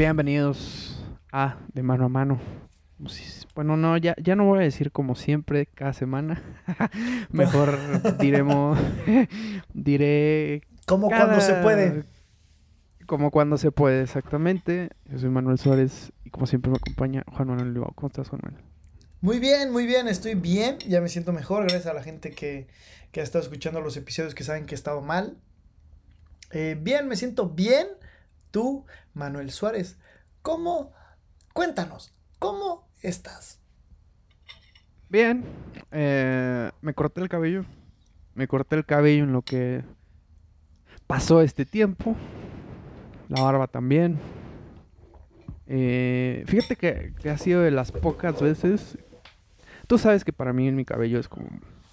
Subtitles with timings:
[0.00, 0.98] Bienvenidos
[1.30, 2.40] a De Mano a Mano.
[3.54, 6.42] Bueno, no, ya, ya no voy a decir como siempre, cada semana.
[7.30, 7.78] Mejor
[8.18, 8.78] diremos,
[9.74, 10.62] diré...
[10.86, 12.04] Como cuando se puede.
[13.04, 14.88] Como cuando se puede, exactamente.
[15.04, 17.92] Yo soy Manuel Suárez y como siempre me acompaña Juan Manuel Libao.
[17.94, 18.64] ¿Cómo estás, Juan Manuel?
[19.20, 22.68] Muy bien, muy bien, estoy bien, ya me siento mejor, gracias a la gente que,
[23.12, 25.36] que ha estado escuchando los episodios que saben que he estado mal.
[26.52, 27.86] Eh, bien, me siento bien.
[28.50, 29.98] Tú, Manuel Suárez,
[30.42, 30.92] ¿cómo?
[31.52, 33.60] Cuéntanos, ¿cómo estás?
[35.08, 35.44] Bien,
[35.90, 37.64] eh, me corté el cabello.
[38.34, 39.82] Me corté el cabello en lo que
[41.06, 42.16] pasó este tiempo.
[43.28, 44.18] La barba también.
[45.66, 48.98] Eh, fíjate que, que, ha sido de las pocas veces.
[49.86, 51.48] Tú sabes que para mí mi cabello es como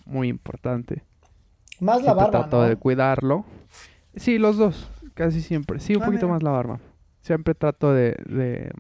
[0.06, 1.04] muy importante.
[1.80, 2.32] Más la barba.
[2.32, 3.46] Trato de cuidarlo.
[4.16, 5.80] Sí, los dos, casi siempre.
[5.80, 6.80] Sí, un ah, poquito más la barba.
[7.22, 8.72] Siempre trato de, de,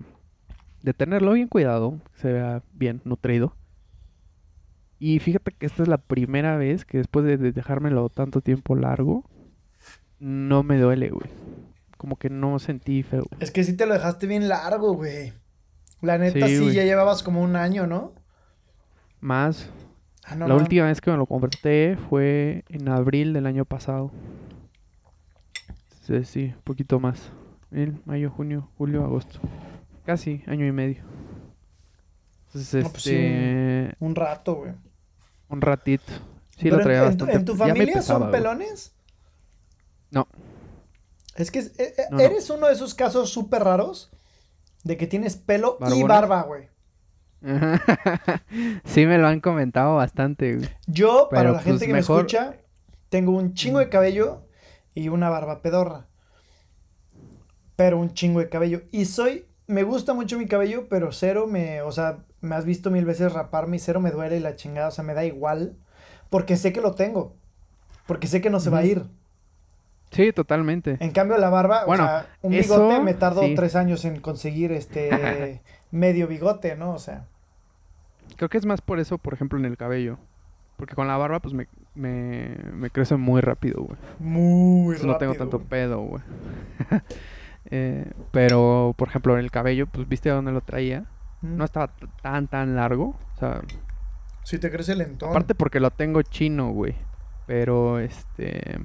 [0.83, 3.55] de tenerlo bien cuidado, que se vea bien nutrido.
[4.99, 9.25] Y fíjate que esta es la primera vez que después de dejármelo tanto tiempo largo,
[10.19, 11.29] no me duele, güey.
[11.97, 13.25] Como que no sentí feo.
[13.39, 15.33] Es que sí te lo dejaste bien largo, güey.
[16.01, 18.13] La neta sí, ya llevabas como un año, ¿no?
[19.19, 19.69] Más.
[20.23, 24.11] Ah, la última vez que me lo compré fue en abril del año pasado.
[26.07, 27.19] Sí, sí, un poquito más.
[27.69, 29.41] En mayo, junio, julio, agosto.
[30.05, 31.03] Casi año y medio.
[32.45, 33.93] Entonces, pues este...
[33.99, 34.71] un, rato, güey.
[35.49, 36.13] Un ratito.
[36.57, 37.33] Sí, lo traía bastante.
[37.33, 38.95] ¿En tu familia son pelones?
[40.09, 40.29] No.
[41.35, 44.09] Es que eh, eh, eres uno de esos casos súper raros
[44.85, 46.69] de que tienes pelo y barba, güey.
[48.85, 50.69] sí, me lo han comentado bastante, güey.
[50.87, 52.55] Yo, para la gente pues, que me escucha,
[53.09, 54.46] tengo un chingo de cabello
[54.97, 56.07] y una barba pedorra.
[57.75, 58.81] Pero un chingo de cabello.
[58.91, 62.89] Y soy, me gusta mucho mi cabello, pero cero me, o sea, me has visto
[62.89, 65.77] mil veces raparme y cero me duele y la chingada, o sea, me da igual.
[66.31, 67.35] Porque sé que lo tengo.
[68.07, 69.05] Porque sé que no se va a ir.
[70.09, 70.97] Sí, totalmente.
[70.99, 74.71] En cambio, la barba, bueno, o sea, un bigote me tardó tres años en conseguir
[74.71, 75.61] este
[75.91, 76.93] medio bigote, ¿no?
[76.93, 77.27] O sea.
[78.35, 80.17] Creo que es más por eso, por ejemplo, en el cabello.
[80.75, 83.97] Porque con la barba, pues me, me, me crece muy rápido, güey.
[84.19, 85.13] Muy rápido.
[85.13, 86.23] No tengo tanto pedo, güey.
[87.65, 91.05] eh, pero, por ejemplo, en el cabello, pues viste a dónde lo traía.
[91.41, 91.91] No estaba
[92.21, 93.15] tan, tan largo.
[93.35, 93.61] O sea.
[94.43, 95.27] Sí, te crece lento.
[95.27, 96.95] Aparte porque lo tengo chino, güey.
[97.45, 98.79] Pero, este.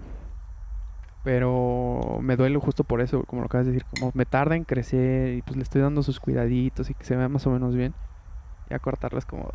[1.24, 3.86] Pero me duele justo por eso, como lo acabas de decir.
[3.88, 7.14] Como me tarda en crecer y pues le estoy dando sus cuidaditos y que se
[7.14, 7.94] vea más o menos bien.
[8.70, 9.50] Y a cortarlas como.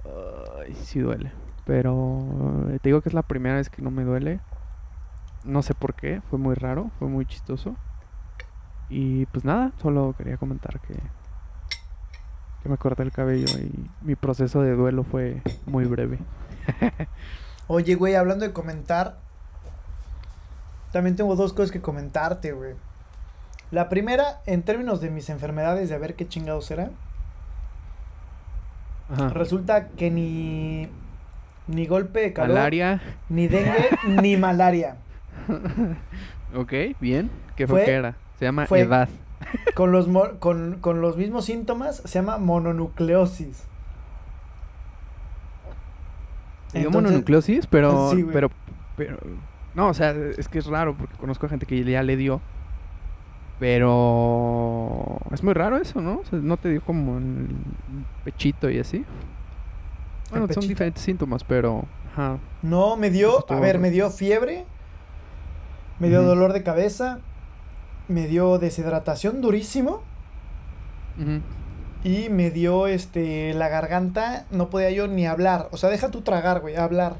[0.59, 1.31] Ay, sí duele.
[1.67, 4.39] Pero eh, te digo que es la primera vez que no me duele.
[5.43, 7.75] No sé por qué, fue muy raro, fue muy chistoso.
[8.89, 10.93] Y pues nada, solo quería comentar que,
[12.63, 16.19] que me corté el cabello y mi proceso de duelo fue muy breve.
[17.67, 19.17] Oye, güey, hablando de comentar,
[20.93, 22.75] también tengo dos cosas que comentarte, güey.
[23.71, 26.91] La primera, en términos de mis enfermedades, de a ver qué chingados era.
[29.33, 30.89] Resulta que ni
[31.67, 33.01] ni golpe de calor, malaria.
[33.29, 33.89] ni dengue,
[34.21, 34.97] ni malaria.
[36.55, 37.29] ok, bien.
[37.55, 38.15] ¿Qué fue, que era?
[38.39, 39.09] Se llama edad.
[39.73, 40.07] con, los
[40.39, 43.67] con, con los mismos síntomas, se llama mononucleosis.
[46.73, 48.51] Digo mononucleosis, pero, pero,
[48.95, 49.17] pero,
[49.75, 52.41] no, o sea, es que es raro porque conozco a gente que ya le dio,
[53.59, 56.19] pero es muy raro eso, ¿no?
[56.19, 57.47] O sea, no te dio como el
[58.23, 59.05] pechito y así.
[60.29, 61.85] Bueno, son diferentes síntomas, pero...
[62.63, 64.65] No, me dio, a ver, me dio fiebre,
[65.99, 67.19] me dio dolor de cabeza,
[68.07, 70.01] me dio deshidratación durísimo.
[72.03, 75.67] Y me dio este la garganta, no podía yo ni hablar.
[75.71, 77.15] O sea, deja tu tragar, güey, hablar.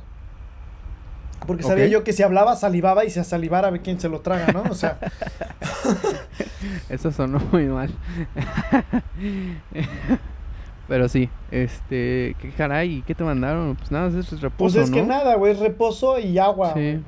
[1.45, 4.21] Porque sabía yo que si hablaba salivaba y si salivara a ver quién se lo
[4.21, 4.63] traga, ¿no?
[4.69, 4.99] O sea.
[6.89, 7.93] Eso sonó muy mal.
[10.87, 13.75] Pero sí, este, qué caray, ¿qué te mandaron?
[13.75, 16.73] Pues nada, eso es reposo, Pues es que nada, güey, es reposo y agua.
[16.73, 17.01] Sí.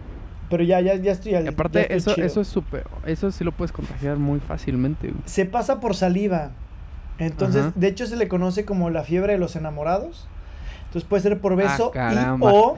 [0.49, 3.71] Pero ya, ya, ya estoy al aparte, eso, eso es súper, eso sí lo puedes
[3.71, 5.21] contagiar muy fácilmente, güey.
[5.25, 6.51] Se pasa por saliva.
[7.19, 10.27] Entonces, de hecho se le conoce como la fiebre de los enamorados.
[10.85, 12.77] Entonces puede ser por beso ah, y o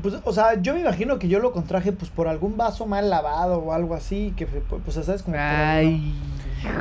[0.00, 3.10] pues, o sea, yo me imagino que yo lo contraje pues por algún vaso mal
[3.10, 6.14] lavado o algo así, que pues sabes como Ay,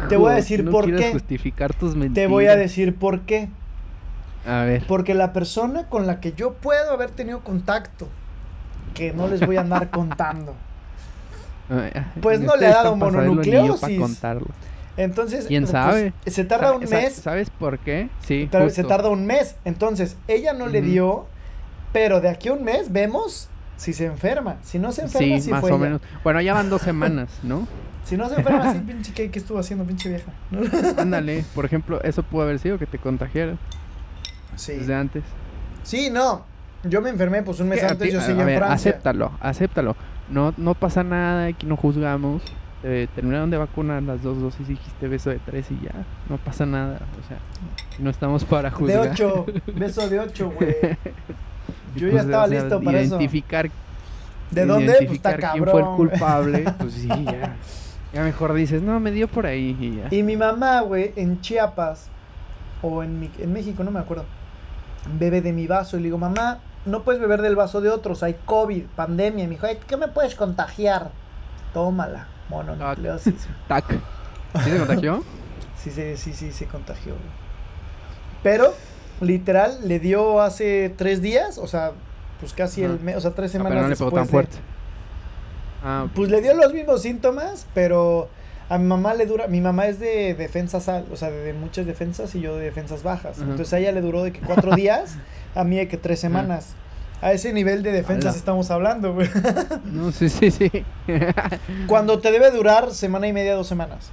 [0.10, 1.12] Te voy a decir por qué.
[1.12, 2.16] justificar tus mentiras.
[2.16, 3.50] Te voy a decir por qué.
[4.46, 4.84] A ver.
[4.88, 8.08] Porque la persona con la que yo puedo haber tenido contacto,
[8.94, 10.56] que no les voy a andar contando,
[12.22, 14.22] pues no le ha dado mononucleosis.
[14.98, 16.14] Entonces, ¿quién pues, sabe?
[16.26, 17.14] se tarda un mes.
[17.14, 18.10] ¿Sabes por qué?
[18.22, 18.50] Sí.
[18.70, 19.56] Se tarda un mes.
[19.64, 21.28] Entonces, ella no le dio,
[21.94, 24.58] pero de aquí a un mes vemos si se enferma.
[24.64, 26.02] Si no se enferma, sí, más o menos.
[26.24, 27.68] Bueno, ya van dos semanas, ¿no?
[28.04, 30.32] Si no se enferma, sí, pinche, ¿qué, estuvo haciendo, pinche vieja?
[31.02, 33.58] Ándale, por ejemplo, eso pudo haber sido que te contagiara.
[34.56, 34.74] Sí.
[34.74, 35.24] Desde antes.
[35.84, 36.46] Sí, no.
[36.84, 38.92] Yo me enfermé pues un mes antes, yo seguía en Francia.
[38.92, 39.96] Acéptalo, acéptalo.
[40.30, 42.42] No, no pasa nada, aquí no juzgamos.
[42.82, 45.92] terminaron de vacunar las dos dosis y dijiste beso de tres y ya.
[46.28, 47.00] No pasa nada.
[47.24, 47.38] O sea,
[48.00, 49.04] no estamos para juzgar.
[49.04, 49.46] De ocho,
[49.76, 50.76] beso de ocho, güey.
[51.96, 53.76] Yo ya pues, estaba listo para identificar, eso.
[54.52, 54.94] ¿De dónde?
[55.00, 55.64] Pues está cabrón.
[55.64, 56.66] quién fue el culpable.
[56.78, 57.56] Pues sí, ya.
[58.14, 60.08] Ya mejor dices, no, me dio por ahí y ya.
[60.12, 62.10] Y mi mamá, güey, en Chiapas,
[62.82, 64.26] o en, mi, en México, no me acuerdo,
[65.18, 68.24] bebe de mi vaso y le digo, mamá, no puedes beber del vaso de otros,
[68.24, 69.46] hay COVID, pandemia.
[69.46, 71.12] Y me dijo, ¿qué me puedes contagiar?
[71.74, 73.48] Tómala, mononucleosis.
[73.68, 73.86] Tac.
[74.64, 75.24] ¿Sí se contagió?
[75.78, 77.14] sí, sí, sí, sí, se contagió.
[78.44, 78.74] Pero,
[79.22, 81.92] literal, le dio hace tres días, o sea,
[82.40, 83.72] pues casi el mes, o sea, tres semanas.
[83.72, 84.58] Ah, pero no le pegó tan fuerte.
[85.84, 88.30] Ah, pues le dio los mismos síntomas, pero
[88.70, 92.34] a mi mamá le dura, mi mamá es de defensas, o sea, de, muchas defensas
[92.36, 93.40] y yo de defensas bajas.
[93.40, 95.18] Entonces a ella le duró de que cuatro días,
[95.56, 96.76] a mí de que tres semanas.
[97.22, 99.30] A ese nivel de defensas estamos hablando, güey.
[99.86, 100.72] No, sí, sí, sí.
[101.88, 104.12] Cuando te debe durar semana y media, dos semanas.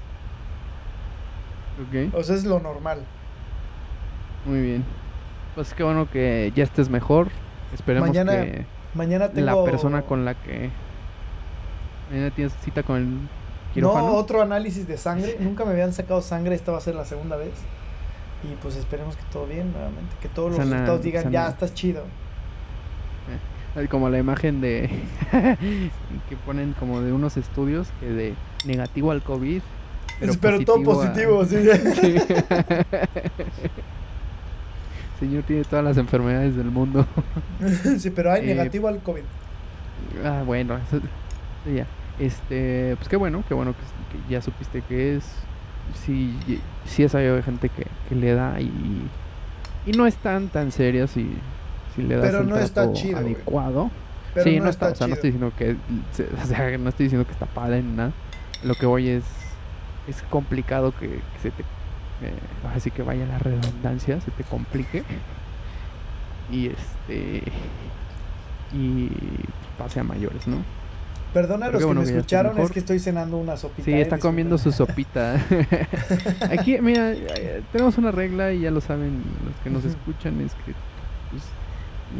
[1.81, 2.15] Ok.
[2.15, 2.99] O sea, es lo normal.
[4.45, 4.85] Muy bien.
[5.55, 7.29] Pues qué bueno que ya estés mejor.
[7.73, 9.47] Esperemos mañana, que mañana tengo...
[9.47, 10.71] la persona con la que
[12.11, 13.19] Mañana tienes cita con el
[13.75, 14.09] quirófano.
[14.09, 15.37] No, otro análisis de sangre.
[15.41, 17.53] Nunca me habían sacado sangre, esta va a ser la segunda vez.
[18.45, 20.15] Y pues esperemos que todo bien nuevamente.
[20.21, 22.05] Que todos los resultados digan, ya, estás chido.
[23.91, 24.91] Como la imagen de
[25.31, 28.35] que ponen como de unos estudios que de
[28.65, 29.63] negativo al COVID.
[30.41, 31.57] Pero, todo positivo, sí.
[35.21, 37.07] Señor tiene todas las enfermedades del mundo.
[37.99, 39.23] sí, pero hay eh, negativo al COVID.
[40.25, 41.01] Ah, bueno, eso,
[41.73, 41.87] ya.
[42.19, 45.25] Este, pues qué bueno, qué bueno que, ya supiste que es.
[46.05, 46.37] Sí,
[46.85, 48.71] sí he sabido de gente que, le da y,
[49.87, 51.31] y no están tan serias si,
[51.95, 53.91] si le das Pero el no está adecuado.
[54.43, 57.33] sí, no, está, o sea, no estoy diciendo que, o sea, no estoy diciendo que
[57.33, 58.13] está padre ni nada.
[58.65, 59.25] Lo que voy es,
[60.09, 62.35] es complicado que, se te, eh,
[62.75, 65.05] así que vaya la redundancia, se te complique
[66.51, 67.43] y este
[68.73, 69.09] y
[69.79, 70.59] pase a mayores, ¿no?
[71.33, 73.85] Perdona a los que me escucharon, es que estoy cenando una sopita.
[73.85, 75.35] Sí, está comiendo su sopita.
[76.51, 80.53] Aquí, mira, eh, tenemos una regla y ya lo saben los que nos escuchan, es
[80.65, 80.73] que
[81.31, 81.43] pues,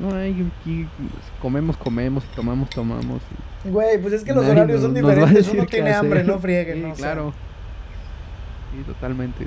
[0.01, 3.23] no hay aquí, pues, comemos, comemos, tomamos, tomamos.
[3.65, 7.33] Güey, pues es que los horarios son diferentes, uno tiene hambre, no frieguen, sí, claro.
[8.73, 9.47] Sí, totalmente.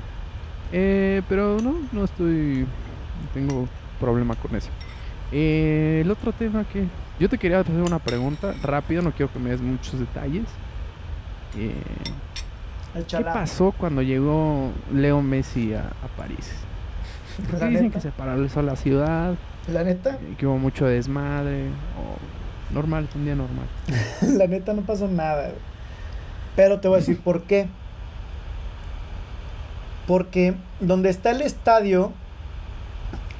[0.72, 3.68] Eh, pero no, no estoy, no tengo
[4.00, 4.70] problema con eso.
[5.32, 6.86] Eh, el otro tema que
[7.18, 10.44] yo te quería hacer una pregunta rápido, no quiero que me des muchos detalles.
[11.56, 11.72] Eh,
[13.08, 16.52] ¿Qué pasó cuando llegó Leo Messi a, París?
[17.70, 19.34] dicen que se paralizó la ciudad.
[19.72, 20.16] ¿La neta?
[20.16, 21.68] Eh, que hubo mucho desmadre.
[22.70, 23.66] normal, un día normal.
[24.36, 25.52] la neta no pasó nada.
[26.56, 27.68] Pero te voy a decir por qué.
[30.06, 32.12] Porque donde está el estadio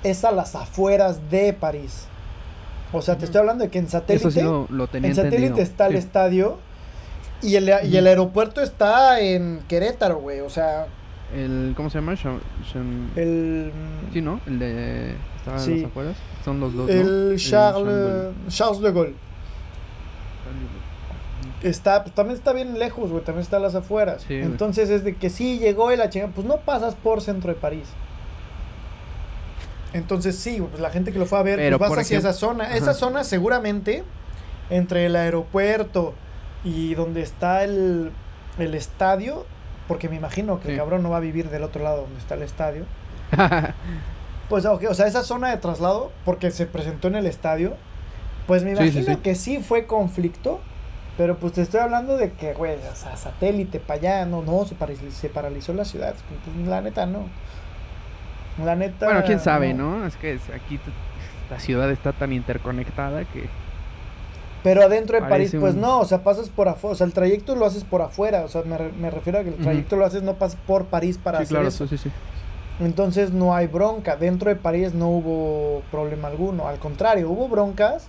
[0.02, 2.06] es a las afueras de París.
[2.92, 4.40] O sea, te estoy hablando de que en satélite.
[4.92, 6.58] en satélite está el estadio.
[7.40, 10.40] Y el, y el aeropuerto está en Querétaro, güey.
[10.40, 10.86] O sea.
[11.34, 12.14] El, ¿Cómo se llama?
[13.16, 13.72] El.
[14.12, 14.40] Sí, ¿no?
[14.46, 15.14] El de.
[15.38, 15.72] Estaba sí.
[15.72, 16.16] en las afueras.
[16.44, 16.90] Son los dos.
[16.90, 19.14] El, Charles, Charles de Gaulle.
[21.62, 23.24] Está, pues, también está bien lejos, güey.
[23.24, 24.24] También está a las afueras.
[24.28, 26.32] Entonces es de que sí llegó y la chingada.
[26.32, 27.88] Pues no pasas por centro de París.
[29.92, 32.76] Entonces sí, pues la gente que lo fue a ver, pues vas hacia esa zona.
[32.76, 34.04] Esa zona seguramente,
[34.70, 36.14] entre el aeropuerto
[36.64, 38.12] y donde está el,
[38.58, 39.44] el estadio,
[39.88, 42.34] porque me imagino que el cabrón no va a vivir del otro lado donde está
[42.34, 42.84] el estadio.
[44.48, 47.74] pues, o sea, esa zona de traslado, porque se presentó en el estadio,
[48.46, 50.60] pues me imagino que sí fue conflicto,
[51.16, 54.64] pero pues te estoy hablando de que, güey, o sea, satélite para allá, no, no,
[54.64, 56.14] se paralizó, se paralizó la ciudad.
[56.44, 57.26] Pues, la neta, no.
[58.62, 59.06] La neta.
[59.06, 60.06] Bueno, quién sabe, ¿no?
[60.06, 60.78] Es que aquí
[61.50, 63.48] la ciudad está tan interconectada que.
[64.62, 67.56] Pero adentro de París, pues no, o sea, pasas por afuera, o sea, el trayecto
[67.56, 70.22] lo haces por afuera, o sea, me, me refiero a que el trayecto lo haces,
[70.22, 71.88] no pasas por París para sí, hacer claro, eso.
[71.88, 72.10] Sí, sí.
[72.78, 78.06] Entonces no hay bronca, dentro de París no hubo problema alguno, al contrario, hubo broncas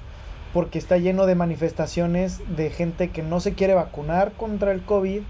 [0.53, 5.21] porque está lleno de manifestaciones de gente que no se quiere vacunar contra el COVID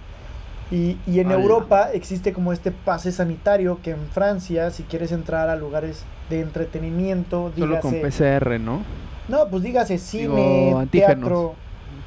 [0.73, 5.47] Y, y en Europa existe como este pase sanitario que en Francia, si quieres entrar
[5.49, 8.81] a lugares de entretenimiento, Solo con PCR, ¿no?
[9.27, 11.53] No, pues dígase cine, teatro.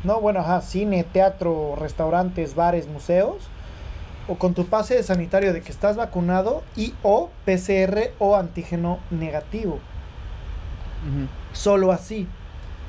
[0.02, 3.36] No, bueno, ajá, cine, teatro, restaurantes, bares, museos.
[4.26, 9.78] O con tu pase sanitario de que estás vacunado y o PCR o antígeno negativo.
[11.52, 12.26] Solo así.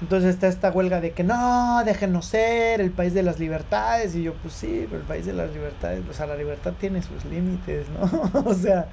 [0.01, 4.15] Entonces está esta huelga de que no, déjenos ser el país de las libertades.
[4.15, 7.01] Y yo, pues sí, pero el país de las libertades, o sea, la libertad tiene
[7.01, 8.41] sus límites, ¿no?
[8.45, 8.87] o sea.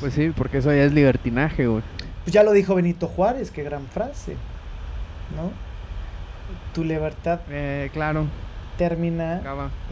[0.00, 1.82] Pues sí, porque eso ya es libertinaje, güey.
[2.24, 4.36] Pues ya lo dijo Benito Juárez, qué gran frase.
[5.36, 5.50] ¿no?
[6.72, 7.40] Tu libertad.
[7.50, 8.26] Eh, claro.
[8.76, 9.42] Termina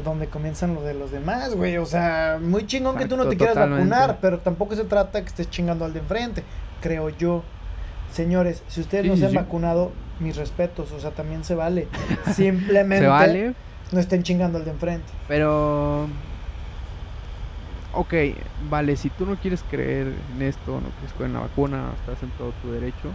[0.05, 1.77] donde comienzan lo de los demás, güey.
[1.77, 5.27] O sea, muy chingón que tú no te quieras vacunar, pero tampoco se trata que
[5.27, 6.45] estés chingando al de enfrente,
[6.81, 7.43] creo yo.
[8.13, 11.89] Señores, si ustedes no se han vacunado, mis respetos, o sea, también se vale.
[12.35, 13.55] Simplemente vale?
[13.93, 15.13] no estén chingando al de enfrente.
[15.29, 16.09] Pero
[17.97, 18.15] ok,
[18.69, 22.23] vale, si tú no quieres creer en esto, no quieres creer en la vacuna, estás
[22.23, 23.11] en todo tu derecho.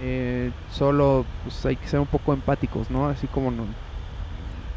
[0.00, 3.08] Eh, solo pues hay que ser un poco empáticos, ¿no?
[3.08, 3.64] Así como no,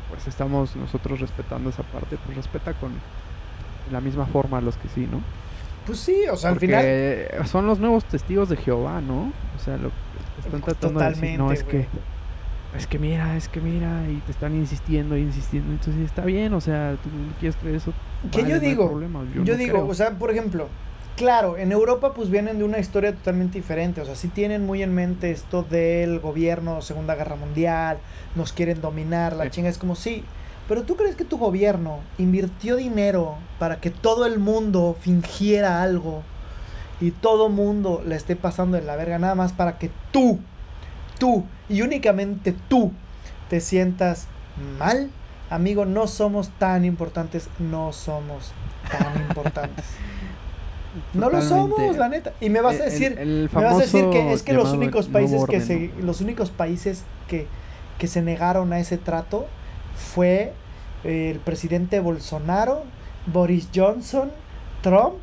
[0.09, 2.91] pues estamos nosotros respetando esa parte, pues respeta con
[3.91, 5.21] la misma forma a los que sí, ¿no?
[5.85, 6.85] Pues sí, o sea, al final
[7.45, 9.31] son los nuevos testigos de Jehová, ¿no?
[9.55, 11.87] O sea, lo que están tratando de decir, no es que
[12.77, 16.53] es que mira, es que mira y te están insistiendo y insistiendo, entonces está bien,
[16.53, 17.93] o sea, tú quieres creer eso.
[18.31, 18.99] Que yo digo,
[19.43, 20.67] yo, digo, o sea, por ejemplo,
[21.15, 24.83] Claro, en Europa pues vienen de una historia totalmente diferente, o sea, sí tienen muy
[24.83, 27.99] en mente esto del gobierno, Segunda Guerra Mundial,
[28.35, 29.69] nos quieren dominar, la chinga.
[29.69, 30.25] Es como sí,
[30.67, 36.23] pero tú crees que tu gobierno invirtió dinero para que todo el mundo fingiera algo
[36.99, 40.39] y todo mundo le esté pasando en la verga nada más para que tú,
[41.19, 42.91] tú y únicamente tú
[43.49, 44.27] te sientas
[44.79, 45.09] mal?
[45.49, 48.51] Amigo, no somos tan importantes, no somos
[48.89, 49.85] tan importantes.
[51.13, 52.33] No lo somos, la neta.
[52.39, 55.43] Y me vas a decir, me vas a decir que es que los únicos países
[55.45, 57.47] que se, los únicos países que,
[57.99, 59.47] que se negaron a ese trato
[59.95, 60.53] fue
[61.03, 62.83] el presidente Bolsonaro,
[63.27, 64.31] Boris Johnson,
[64.81, 65.15] Trump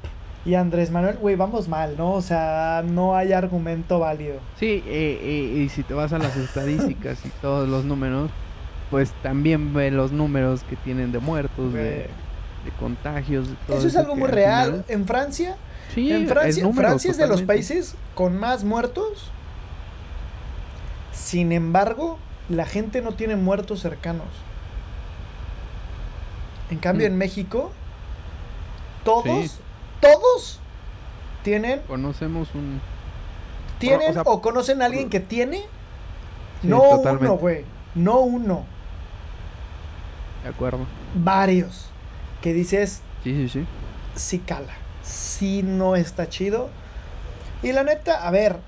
[0.45, 1.17] y Andrés Manuel.
[1.17, 2.13] Güey, vamos mal, ¿no?
[2.13, 4.37] O sea, no hay argumento válido.
[4.59, 8.31] Sí, eh, eh, y si te vas a las estadísticas y todos los números,
[8.91, 12.09] pues también ve los números que tienen de muertos, de
[12.65, 13.49] de contagios.
[13.69, 14.85] Eso es algo muy real.
[14.89, 15.57] En Francia,
[15.97, 19.31] en Francia, Francia es de los países con más muertos.
[21.13, 24.29] Sin embargo, la gente no tiene muertos cercanos.
[26.73, 27.13] En cambio, mm.
[27.13, 27.71] en México,
[29.05, 29.59] todos,
[30.01, 30.59] todos
[31.43, 31.81] tienen.
[31.81, 32.81] Conocemos un.
[33.79, 35.65] Tienen o, conocen a alguien que tiene.
[36.63, 37.67] no uno, güey.
[37.95, 38.65] No uno.
[40.43, 40.87] De acuerdo.
[41.15, 41.91] Varios
[42.41, 43.67] que dices, sí, sí, sí.
[44.15, 46.71] Sí cala, sí no está chido.
[47.63, 48.61] Y la neta, a ver,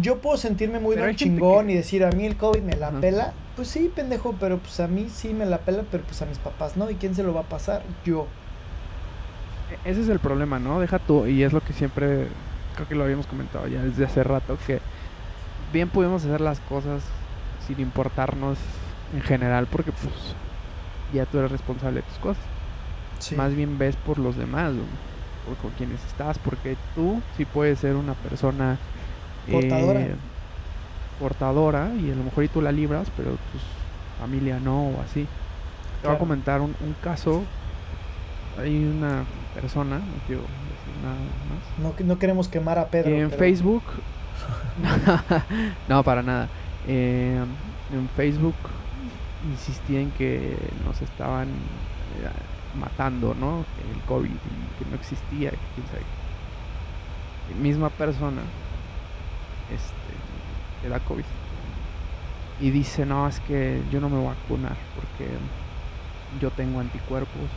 [0.00, 3.34] yo puedo sentirme muy chingón y decir, a mí el COVID me la pela.
[3.58, 6.38] Pues sí, pendejo, pero pues a mí sí me la pela, pero pues a mis
[6.38, 6.88] papás no.
[6.92, 7.82] ¿Y quién se lo va a pasar?
[8.04, 8.28] Yo.
[9.84, 10.78] E-, ese es el problema, ¿no?
[10.78, 12.28] Deja tú, y es lo que siempre,
[12.76, 14.78] creo que lo habíamos comentado ya desde hace rato, que
[15.72, 17.02] bien pudimos hacer las cosas
[17.66, 18.58] sin importarnos
[19.12, 20.14] en general, porque pues
[21.12, 22.44] ya tú eres responsable de tus cosas.
[23.36, 24.72] Más bien ves por los demás,
[25.44, 28.78] por con quienes estás, porque tú sí puedes ser una persona
[29.50, 30.00] portadora.
[30.02, 30.14] Eh,
[31.18, 35.26] portadora y a lo mejor y tú la libras, pero tu familia no o así.
[36.00, 37.42] Te voy a comentar un, caso.
[38.58, 41.16] Hay una persona, no quiero decir nada
[41.48, 41.98] más.
[41.98, 43.10] No, no queremos quemar a Pedro.
[43.10, 43.82] En Facebook.
[45.88, 46.48] no, para nada.
[46.86, 47.38] Eh,
[47.92, 48.54] en Facebook
[49.50, 52.30] insistía en que nos estaban eh,
[52.78, 53.64] matando, ¿no?
[53.92, 56.02] El COVID y que no existía, quién sabe.
[57.60, 58.42] misma persona
[59.72, 59.97] este,
[60.82, 61.24] le da COVID.
[62.58, 65.38] Y dice, no, es que yo no me voy a vacunar porque
[66.40, 67.50] yo tengo anticuerpos.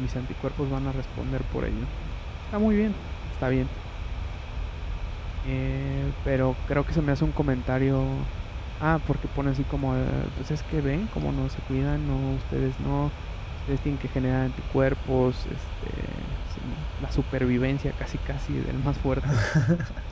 [0.00, 1.86] Mis anticuerpos van a responder por ello.
[2.44, 2.94] Está muy bien,
[3.30, 3.68] está bien.
[5.42, 8.30] Eh, pero creo que se me hace un comentario.
[8.80, 12.34] Ah, porque pone así como, eh, pues es que ven cómo no se cuidan, no,
[12.34, 13.12] ustedes no
[13.68, 16.38] ustedes tienen que generar anticuerpos, este,
[16.96, 19.28] la supervivencia casi casi del más fuerte.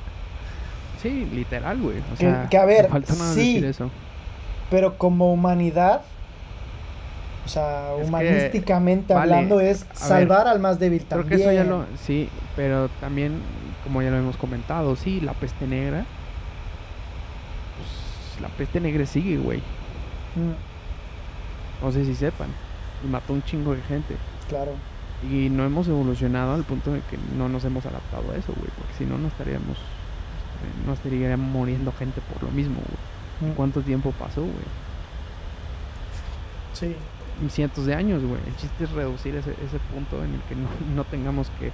[1.08, 1.98] sí, literal, güey.
[2.12, 2.88] O sea, que, a ver,
[3.34, 3.90] sí, eso.
[4.70, 6.02] pero como humanidad,
[7.44, 11.28] o sea, humanísticamente hablando, es salvar al más débil también.
[11.28, 13.40] Creo que eso ya lo, sí, pero también,
[13.84, 16.04] como ya lo hemos comentado, sí, la peste negra,
[17.76, 19.58] pues, la peste negra sigue, güey.
[20.34, 21.84] Mm.
[21.84, 22.48] No sé si sepan.
[23.04, 24.16] y mató un chingo de gente.
[24.48, 24.72] Claro.
[25.30, 28.70] Y no hemos evolucionado al punto de que no nos hemos adaptado a eso, güey,
[28.76, 29.78] porque si no, no estaríamos,
[30.86, 33.52] no estaría muriendo gente por lo mismo, güey.
[33.52, 33.54] Mm.
[33.54, 34.52] ¿Cuánto tiempo pasó, güey?
[36.72, 36.96] Sí.
[37.50, 38.40] Cientos de años, güey.
[38.46, 40.56] El chiste es reducir ese, ese punto en el que
[40.94, 41.70] no tengamos que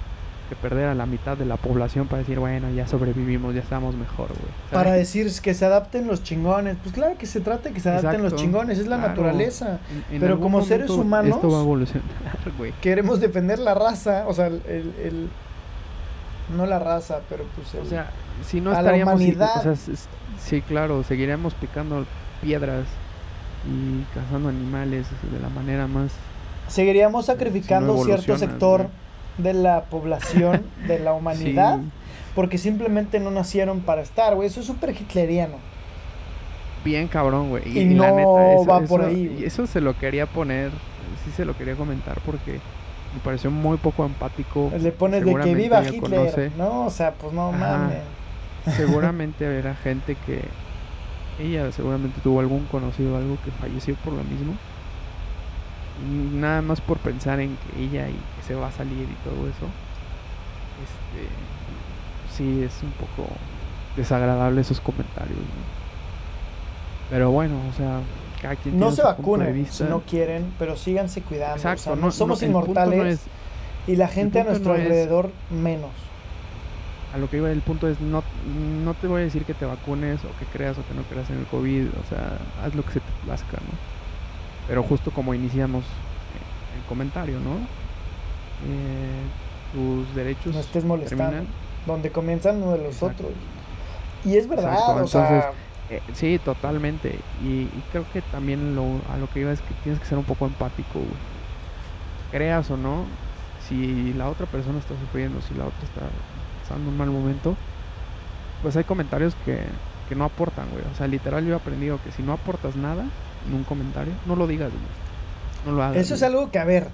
[0.49, 3.95] que perder a la mitad de la población para decir, bueno, ya sobrevivimos, ya estamos
[3.95, 4.51] mejor, güey.
[4.71, 6.77] Para decir que se adapten los chingones.
[6.83, 9.79] Pues claro que se trata de que se adapten los chingones, es la naturaleza.
[10.09, 12.07] Pero como seres humanos, esto va a evolucionar,
[12.57, 12.73] güey.
[12.81, 15.29] Queremos defender la raza, o sea, el, el,
[16.55, 18.11] no la raza, pero pues o sea,
[18.45, 19.67] si no estaríamos humanidad.
[19.67, 19.95] o sea,
[20.39, 22.05] sí, claro, seguiríamos picando
[22.41, 22.85] piedras
[23.65, 26.11] y cazando animales de la manera más
[26.67, 28.87] seguiríamos sacrificando cierto sector
[29.37, 31.79] de la población, de la humanidad,
[32.35, 34.47] porque simplemente no nacieron para estar, güey.
[34.47, 35.57] Eso es súper hitleriano.
[36.83, 37.63] Bien cabrón, güey.
[37.77, 39.37] Y, no la neta, eso, va por ahí.
[39.39, 40.71] Y eso se lo quería poner,
[41.23, 42.59] sí se lo quería comentar porque
[43.13, 44.71] me pareció muy poco empático.
[44.77, 46.85] Le pones de que viva Hitler, ¿no?
[46.85, 47.99] O sea, pues no mames.
[48.77, 50.41] Seguramente habrá gente que
[51.39, 54.53] ella seguramente tuvo algún conocido algo que falleció por lo mismo
[56.33, 59.47] nada más por pensar en que ella y que se va a salir y todo
[59.47, 59.67] eso,
[60.83, 61.27] este,
[62.35, 63.29] sí es un poco
[63.95, 65.37] desagradable esos comentarios.
[67.09, 67.99] Pero bueno, o sea,
[68.41, 71.57] cada quien no se vacunen si no quieren, pero síganse cuidando.
[71.57, 73.21] Exacto, no, somos inmortales
[73.85, 75.91] y la gente a nuestro alrededor menos.
[77.13, 78.23] A lo que iba el punto es no
[78.83, 81.29] no te voy a decir que te vacunes o que creas o que no creas
[81.29, 83.77] en el COVID, o sea, haz lo que se te plazca, ¿no?
[84.67, 87.55] Pero justo como iniciamos eh, el comentario, ¿no?
[88.65, 89.23] Eh,
[89.73, 90.53] tus derechos.
[90.53, 91.45] No estés molestando.
[91.85, 93.31] Donde comienzan uno de los otros.
[94.25, 95.51] Y es verdad, o sea.
[95.89, 97.19] Eh, sí, totalmente.
[97.43, 100.23] Y, creo que también lo, a lo que iba es que tienes que ser un
[100.23, 101.01] poco empático,
[102.31, 103.05] Creas o no,
[103.67, 106.01] si la otra persona está sufriendo, si la otra está
[106.63, 107.55] pasando un mal momento,
[108.61, 109.59] pues hay comentarios que,
[110.09, 110.83] que no aportan, güey.
[110.91, 113.05] O sea, literal yo he aprendido que si no aportas nada,
[113.47, 114.71] en un comentario, no lo digas,
[115.65, 115.97] No lo hagas.
[115.97, 116.87] Eso es algo que, a ver,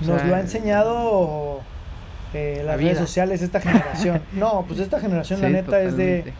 [0.00, 1.60] nos lo ha enseñado
[2.34, 4.22] eh, las redes sociales esta generación.
[4.32, 6.32] no, pues esta generación, la neta, es de,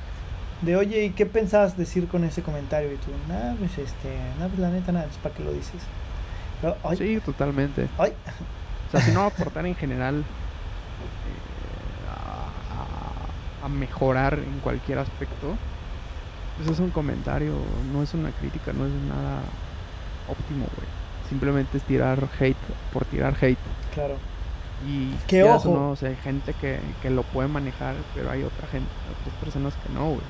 [0.62, 2.92] de, oye, ¿y qué pensabas decir con ese comentario?
[2.92, 5.81] Y tú, nada, pues este, nada, pues la neta, nada, es para qué lo dices.
[6.96, 7.88] sí, totalmente.
[7.99, 8.12] Ay.
[8.88, 10.23] O sea, si no aportar en general eh,
[13.62, 15.57] a, mejorar en cualquier aspecto,
[16.62, 17.53] eso es un comentario,
[17.92, 19.40] no es una crítica, no es nada
[20.29, 20.88] óptimo, güey.
[21.29, 22.57] Simplemente es tirar hate
[22.92, 23.59] por tirar hate.
[23.94, 24.16] Claro.
[24.87, 25.68] Y ¿Qué ojo?
[25.68, 28.88] No, o sea, hay gente que, que, lo puede manejar, pero hay otra gente,
[29.20, 30.20] otras personas que no, güey.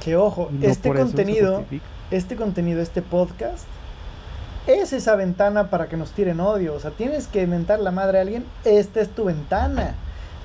[0.00, 1.64] Que ojo, este contenido,
[2.10, 3.66] este contenido, este podcast,
[4.66, 6.74] es esa ventana para que nos tiren odio.
[6.74, 9.94] O sea, tienes que inventar la madre a alguien, esta es tu ventana.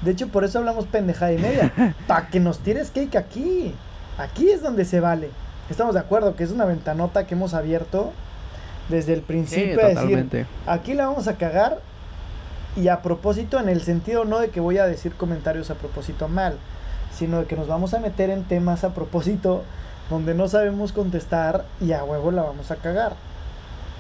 [0.02, 1.96] De hecho, por eso hablamos pendejada y media.
[2.08, 3.74] para que nos tires cake aquí.
[4.18, 5.30] Aquí es donde se vale.
[5.70, 8.14] Estamos de acuerdo que es una ventanota que hemos abierto
[8.90, 9.80] desde el principio.
[9.82, 11.80] Sí, decir, aquí la vamos a cagar
[12.76, 16.28] y a propósito en el sentido no de que voy a decir comentarios a propósito
[16.28, 16.58] mal,
[17.14, 19.64] sino de que nos vamos a meter en temas a propósito
[20.10, 23.16] donde no sabemos contestar y a huevo la vamos a cagar.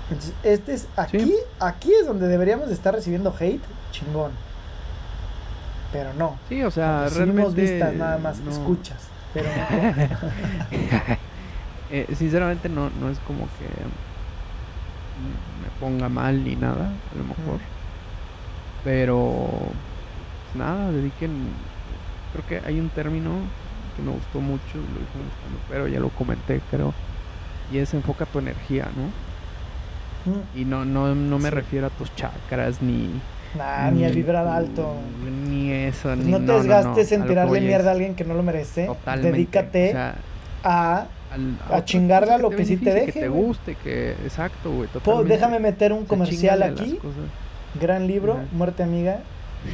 [0.09, 4.31] Entonces, este es aquí, aquí es donde deberíamos de estar recibiendo hate, chingón.
[5.91, 6.37] Pero no.
[6.49, 9.09] Sí, o sea, realmente vistas nada más, escuchas.
[11.89, 13.65] Eh, sinceramente no, no es como que
[15.63, 17.61] me ponga mal ni nada, a lo mejor.
[18.83, 19.47] Pero
[20.43, 21.31] pues nada, dediquen.
[22.33, 23.31] Creo que hay un término
[23.95, 26.93] que me gustó mucho, lo pero ya lo comenté, creo.
[27.71, 29.09] Y es enfoca tu energía, ¿no?
[30.59, 33.09] Y no, no, no me refiero a tus chakras ni
[33.93, 34.93] ni a vibrar alto.
[35.49, 38.89] Ni eso, ni No te desgastes en tirarle mierda a alguien que no lo merece.
[39.21, 39.95] Dedícate
[40.63, 41.07] a,
[41.69, 43.11] a, chingarle a lo que, sí te deje.
[43.11, 44.11] Que te guste, que.
[44.23, 44.89] Exacto, güey.
[45.25, 46.99] Déjame meter un comercial aquí.
[47.79, 49.19] Gran libro, Muerte Amiga,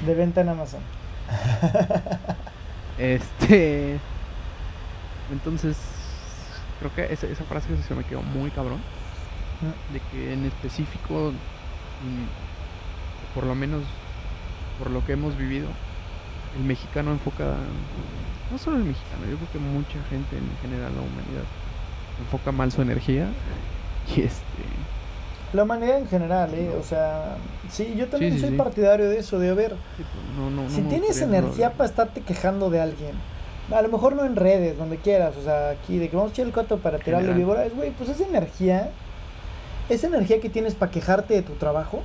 [0.05, 0.81] de venta en Amazon.
[2.97, 3.97] este.
[5.31, 5.77] Entonces,
[6.79, 8.79] creo que esa, esa frase se me quedó muy cabrón.
[9.93, 12.52] De que en específico mm,
[13.33, 13.81] por lo menos
[14.79, 15.67] por lo que hemos vivido,
[16.57, 17.55] el mexicano enfoca,
[18.51, 21.45] no solo el mexicano, yo creo que mucha gente en general, la humanidad,
[22.19, 23.27] enfoca mal su energía
[24.15, 24.43] y este...
[25.53, 26.71] La humanidad en general, ¿eh?
[26.79, 27.37] O sea,
[27.69, 29.75] sí, yo también soy partidario de eso, de ver,
[30.35, 33.11] pues, si tienes energía para estarte quejando de alguien,
[33.71, 36.33] a lo mejor no en redes, donde quieras, o sea, aquí, de que vamos a
[36.33, 38.89] echar el coto para tirarle víboras, güey, pues esa energía
[39.89, 42.01] esa energía que tienes para quejarte de tu trabajo,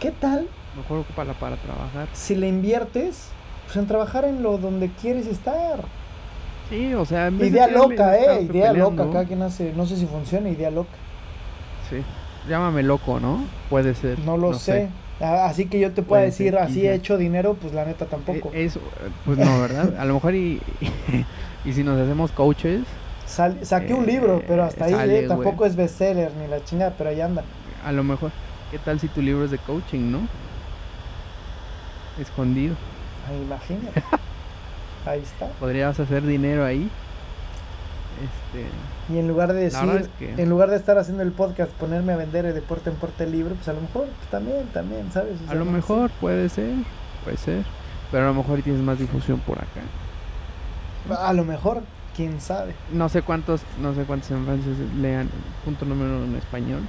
[0.00, 0.48] ¿qué tal?
[0.76, 2.08] Mejor ocúpala para trabajar.
[2.12, 3.28] Si le inviertes,
[3.66, 5.82] pues en trabajar en lo donde quieres estar.
[6.70, 10.48] Sí, o sea, idea loca, eh, idea loca, cada quien hace, no sé si funciona,
[10.48, 10.90] idea loca.
[11.88, 11.96] Sí,
[12.48, 13.44] llámame loco, ¿no?
[13.68, 14.18] Puede ser.
[14.20, 14.88] No lo sé.
[15.20, 18.50] Así que yo te puedo decir, así he hecho dinero, pues la neta tampoco.
[18.54, 18.80] E, eso,
[19.26, 19.98] pues no, ¿verdad?
[19.98, 20.62] A lo mejor y,
[21.64, 22.84] y si nos hacemos coaches.
[23.26, 27.20] saqué un libro, pero hasta ahí eh, tampoco es bestseller ni la chingada, pero ahí
[27.20, 27.42] anda.
[27.84, 28.30] A lo mejor,
[28.70, 30.20] ¿qué tal si tu libro es de coaching, no?
[32.20, 32.74] Escondido.
[33.42, 34.02] Imagínate.
[35.06, 35.46] ahí está.
[35.58, 36.90] Podrías hacer dinero ahí.
[38.20, 38.66] Este,
[39.12, 42.52] y en lugar de decir, en lugar de estar haciendo el podcast, ponerme a vender
[42.52, 45.38] de puerta en puerta el libro, pues a lo mejor pues también, también, ¿sabes?
[45.48, 46.74] a lo mejor puede ser,
[47.24, 47.64] puede ser,
[48.10, 49.80] pero a lo mejor tienes más difusión por acá.
[51.24, 51.82] A lo mejor,
[52.14, 52.74] quién sabe.
[52.92, 55.30] No sé cuántos, no sé cuántos en francés lean
[55.64, 56.82] punto número en español.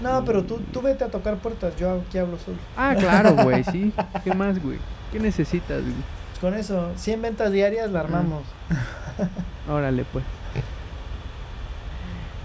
[0.00, 2.58] No, pero tú, tú vete a tocar puertas, yo aquí hablo solo.
[2.76, 3.92] Ah, claro, güey, sí.
[4.24, 4.78] ¿Qué más, güey?
[5.12, 5.94] ¿Qué necesitas, güey?
[6.40, 8.42] Con eso, 100 ventas diarias la armamos.
[9.70, 10.24] Órale, pues.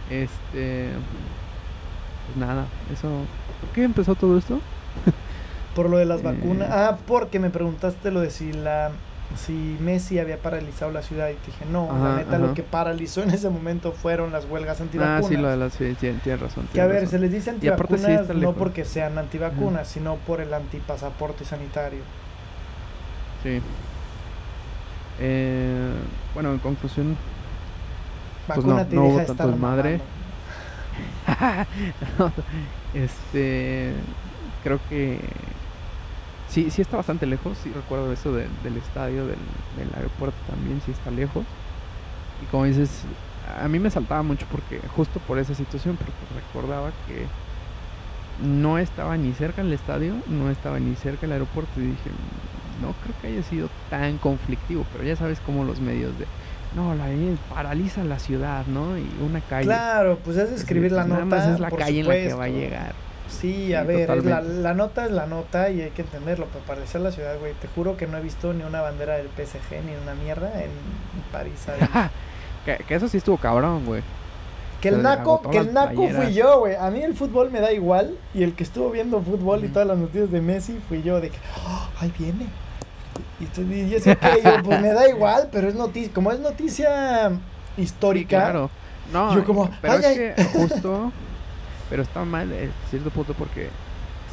[0.09, 0.89] Este.
[2.25, 3.09] Pues nada, eso.
[3.59, 4.59] ¿Por qué empezó todo esto?
[5.75, 6.69] Por lo de las vacunas.
[6.69, 6.73] Eh.
[6.73, 8.91] Ah, porque me preguntaste lo de si la
[9.35, 13.23] si Messi había paralizado la ciudad y te dije, no, la neta lo que paralizó
[13.23, 15.25] en ese momento fueron las huelgas antivacunas.
[15.25, 16.67] Ah, sí, lo de las, sí, tienes razón.
[16.73, 21.45] que a ver, se les dice antivacunas no porque sean antivacunas, sino por el antipasaporte
[21.45, 22.01] sanitario.
[23.43, 23.61] Sí.
[25.19, 25.91] Eh,
[26.33, 27.17] bueno, en conclusión,
[28.47, 30.01] pues no, no hubo tanto madre.
[32.93, 33.93] este,
[34.63, 35.19] creo que
[36.51, 37.57] sí, sí está bastante lejos.
[37.63, 39.39] Sí recuerdo eso del estadio, del,
[39.95, 41.45] aeropuerto también, sí está lejos.
[42.43, 43.03] Y como dices,
[43.61, 47.25] a mí me saltaba mucho porque justo por esa situación, porque recordaba que
[48.45, 52.09] no estaba ni cerca el estadio, no estaba ni cerca el aeropuerto y dije,
[52.81, 56.25] no creo que haya sido tan conflictivo, pero ya sabes cómo los medios de
[56.75, 57.05] no, la
[57.53, 58.97] paraliza la ciudad, ¿no?
[58.97, 59.65] Y una calle.
[59.65, 61.25] Claro, pues es escribir la nota.
[61.25, 62.93] Nada más es la calle en la que va a llegar.
[63.31, 66.45] Sí, a ver, la, la, nota es la nota y hay que entenderlo.
[66.47, 69.27] Para paralizar la ciudad, güey, te juro que no he visto ni una bandera del
[69.29, 70.69] PSG ni una mierda en
[71.31, 71.65] París.
[72.65, 74.03] que, que, eso sí estuvo cabrón, güey.
[74.81, 76.75] Que el naco, que el naco fui yo, güey.
[76.75, 79.87] A mí el fútbol me da igual y el que estuvo viendo fútbol y todas
[79.87, 82.47] las noticias de Messi fui yo de que, oh, ahí viene,
[83.39, 87.31] y tú dices, ok, yo, pues me da igual, pero es noticia, como es noticia
[87.77, 88.37] histórica.
[88.37, 88.69] claro.
[89.11, 91.11] No, yo como, pero es que justo,
[91.91, 93.67] pero está mal en cierto punto porque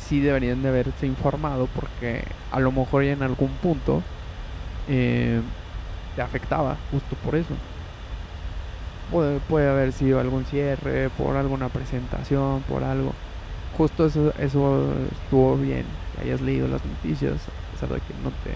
[0.06, 4.00] sí deberían de haberse informado porque a lo mejor ya en algún punto
[4.88, 5.40] eh,
[6.14, 7.52] te afectaba justo por eso.
[9.10, 13.12] Puede, puede haber sido algún cierre, por alguna presentación, por algo.
[13.76, 18.30] Justo eso, eso estuvo bien, que hayas leído las noticias, a pesar de que no
[18.44, 18.52] te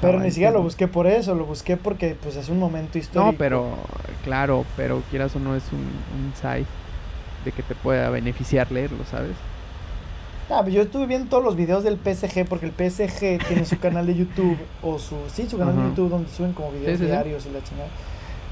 [0.00, 3.32] pero ni siquiera lo busqué por eso, lo busqué porque pues es un momento histórico.
[3.32, 3.76] No, pero
[4.24, 6.79] claro, pero quieras o no es un, un site
[7.44, 9.36] de que te pueda beneficiar leerlo, ¿sabes?
[10.50, 14.06] Ah, yo estuve viendo todos los videos del PSG porque el PSG tiene su canal
[14.06, 17.50] de YouTube o su sí, su canal de YouTube donde suben como videos diarios y
[17.50, 17.88] la chingada.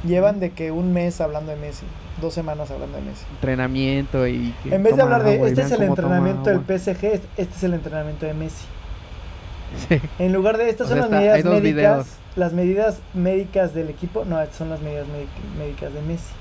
[0.07, 1.85] Llevan de que un mes hablando de Messi,
[2.21, 3.25] dos semanas hablando de Messi.
[3.35, 7.05] Entrenamiento y En vez de hablar de este es el entrenamiento del PSG,
[7.37, 8.65] este es el entrenamiento de Messi.
[10.21, 14.71] En lugar de estas son las medidas médicas, las medidas médicas del equipo, no, son
[14.71, 15.07] las medidas
[15.59, 16.33] médicas de Messi.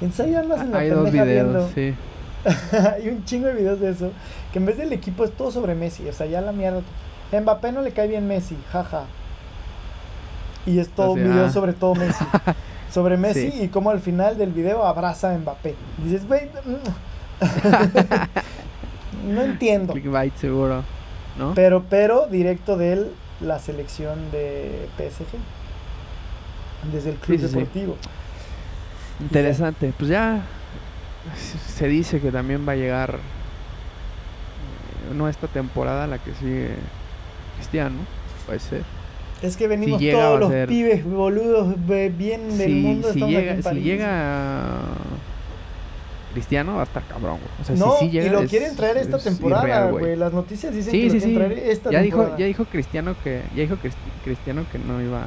[0.00, 1.68] Entonces ahí andas en la hay pendeja viendo.
[1.74, 1.94] Sí.
[2.94, 4.10] hay un chingo de videos de eso,
[4.52, 6.82] que en vez del equipo es todo sobre Messi, o sea, ya la mierda.
[7.32, 9.04] Mbappé no le cae bien Messi, jaja.
[10.66, 12.24] Y es todo un video sobre todo Messi.
[12.92, 15.74] sobre Messi y como al final del video abraza a Mbappé.
[16.02, 16.48] dices, güey,
[19.26, 19.92] no entiendo.
[19.92, 20.84] Clickbait seguro.
[21.54, 25.38] Pero, pero directo de él, la selección de PSG.
[26.92, 27.96] Desde el club deportivo.
[29.20, 29.92] Interesante.
[29.96, 30.42] Pues ya
[31.66, 33.14] se dice que también va a llegar
[35.10, 36.70] eh, no esta temporada la que sigue
[37.56, 37.96] Cristiano,
[38.46, 38.82] puede ser.
[39.42, 41.74] Es que venimos todos los pibes boludos
[42.16, 43.12] bien del mundo.
[43.12, 44.80] Si llega, si llega
[46.32, 47.50] Cristiano va a estar cabrón, güey.
[47.60, 50.16] O sea, no, si llega, y lo quieren traer esta temporada, güey.
[50.16, 52.28] Las noticias dicen que lo quieren traer esta ya temporada.
[52.28, 53.76] Dijo, ya dijo Cristiano que ya dijo
[54.24, 55.22] Cristiano que no iba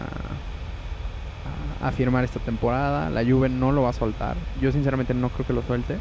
[1.81, 3.09] a, firmar esta temporada.
[3.09, 4.35] La Juve no lo va a soltar.
[4.61, 5.97] Yo sinceramente no creo que lo suelte.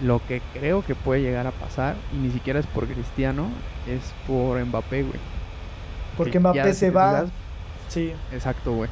[0.00, 3.48] Lo que creo que puede llegar a pasar, y ni siquiera es por Cristiano,
[3.88, 5.20] es por Mbappé, güey.
[6.16, 7.26] Porque Mbappé se va.
[7.88, 8.12] Sí.
[8.32, 8.90] Exacto, güey.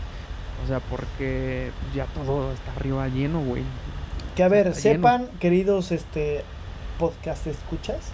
[0.64, 3.62] O sea, porque ya todo está arriba lleno, güey.
[4.34, 6.44] Que a ver, sepan, queridos este
[6.98, 8.10] podcast escuchas,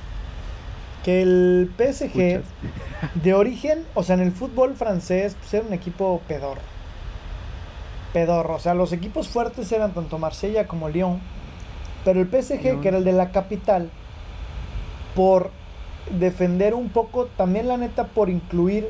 [1.05, 2.43] que el PSG
[3.23, 6.59] de origen, o sea, en el fútbol francés, pues era un equipo pedor.
[8.13, 11.21] Pedorro, o sea, los equipos fuertes eran tanto Marsella como Lyon,
[12.05, 13.91] pero el PSG, que era el de la capital,
[15.15, 15.51] por
[16.19, 18.89] defender un poco, también la neta, por incluir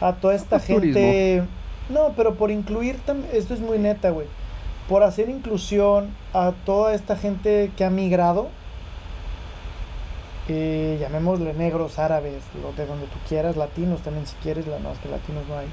[0.00, 1.44] a toda esta gente.
[1.88, 2.96] No, pero por incluir,
[3.32, 4.26] esto es muy neta, güey.
[4.88, 8.48] Por hacer inclusión a toda esta gente que ha migrado
[10.48, 14.98] eh, llamémosle negros, árabes, lo de donde tú quieras, latinos también si quieres, la más
[14.98, 15.66] que latinos no hay.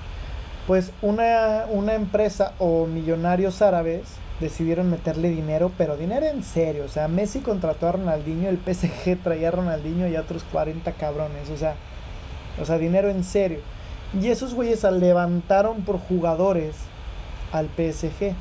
[0.67, 4.04] Pues una, una empresa o millonarios árabes
[4.39, 6.86] decidieron meterle dinero, pero dinero en serio.
[6.86, 10.91] O sea, Messi contrató a Ronaldinho, el PSG traía a Ronaldinho y a otros 40
[10.93, 11.49] cabrones.
[11.49, 11.75] O sea,
[12.62, 13.60] o sea, dinero en serio.
[14.19, 16.75] Y esos güeyes levantaron por jugadores
[17.51, 18.34] al PSG.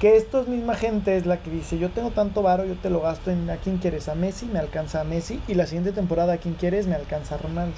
[0.00, 3.00] Que estos misma gente es la que dice, yo tengo tanto varo, yo te lo
[3.00, 6.32] gasto en a quien quieres, a Messi, me alcanza a Messi, y la siguiente temporada
[6.32, 7.76] a quien quieres, me alcanza a Ronaldo.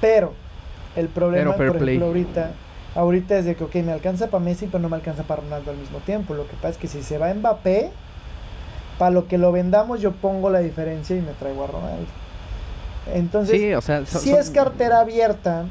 [0.00, 0.34] Pero,
[0.96, 2.50] el problema, por ejemplo, ahorita,
[2.94, 5.70] ahorita es de que, ok, me alcanza para Messi, pero no me alcanza para Ronaldo
[5.70, 6.34] al mismo tiempo.
[6.34, 7.90] Lo que pasa es que si se va Mbappé,
[8.98, 12.06] para lo que lo vendamos, yo pongo la diferencia y me traigo a Ronaldo.
[13.12, 15.64] Entonces, sí, o sea, si es cartera abierta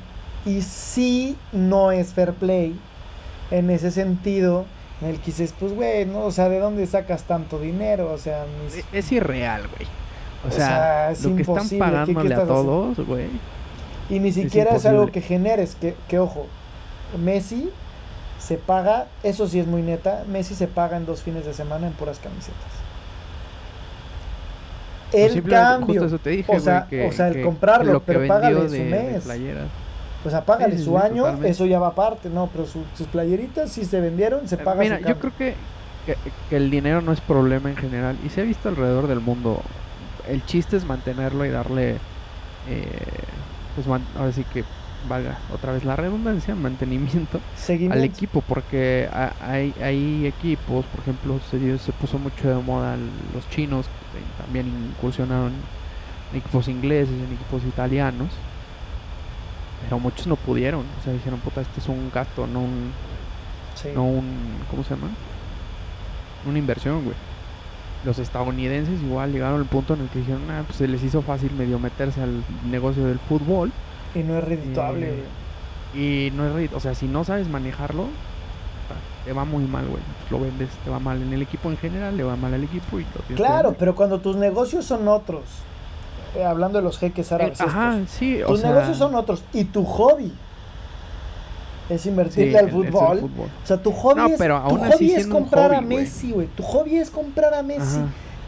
[0.45, 2.77] y si no es fair play
[3.51, 4.65] en ese sentido,
[5.01, 6.25] en el que dices, pues, güey, ¿no?
[6.25, 8.12] O sea, ¿de dónde sacas tanto dinero?
[8.12, 8.45] O sea,
[8.91, 9.88] es, irreal, güey.
[10.47, 13.27] O, sea, es lo que están pagándole a todos, güey.
[14.12, 16.47] Y ni siquiera es, algo que generes, que, que ojo,
[17.24, 17.71] Messi
[18.39, 21.88] se paga, eso sí es muy neta, Messi se paga en dos fines de semana
[21.88, 22.82] en puras camisetas.
[25.12, 26.04] Pues el cambio,
[26.47, 29.28] o sea, o sea el comprarlo, pero págale su mes.
[30.24, 32.47] Pues apágale su año, eso ya va aparte, ¿no?
[32.52, 35.56] Pero sus playeritas, si se vendieron, se eh, paga Mira, yo creo que,
[36.50, 39.62] que, el dinero no es problema en general y se ha visto alrededor del mundo.
[40.28, 41.97] El chiste es mantenerlo y darle,
[42.69, 42.86] eh,
[43.75, 44.63] pues ahora sí que
[45.10, 47.39] valga otra vez la redundancia, mantenimiento
[47.91, 49.10] al equipo, porque
[49.41, 52.97] hay, hay equipos, por ejemplo, se, se puso mucho de moda
[53.34, 55.53] los chinos, que también incursionaron
[56.31, 58.29] en equipos ingleses, en equipos italianos
[59.81, 60.81] pero muchos no pudieron.
[60.99, 62.91] O sea, dijeron, puta, este es un gasto, no un.
[63.95, 64.63] No un.
[64.69, 65.10] ¿Cómo se llama?
[66.45, 67.15] Una inversión, güey.
[68.04, 71.22] Los estadounidenses igual llegaron al punto en el que dijeron, ah, pues se les hizo
[71.22, 73.72] fácil medio meterse al negocio del fútbol.
[74.16, 75.24] Y no es redituable, eh,
[75.94, 76.28] güey.
[76.28, 76.78] Y no es redituable.
[76.78, 78.08] O sea, si no sabes manejarlo,
[79.26, 80.02] te va muy mal, güey.
[80.20, 82.64] Pues lo vendes, te va mal en el equipo en general, le va mal al
[82.64, 85.44] equipo y lo Claro, pero cuando tus negocios son otros
[86.36, 87.60] eh, hablando de los jeques árabes.
[87.60, 88.40] ajá, sí.
[88.46, 89.44] Tus negocios son otros.
[89.54, 90.34] Y tu hobby
[91.91, 93.30] es invertirle al fútbol.
[93.63, 96.47] O sea, tu hobby, es, tu hobby es comprar a Messi, güey.
[96.47, 97.99] Tu hobby es comprar a Messi.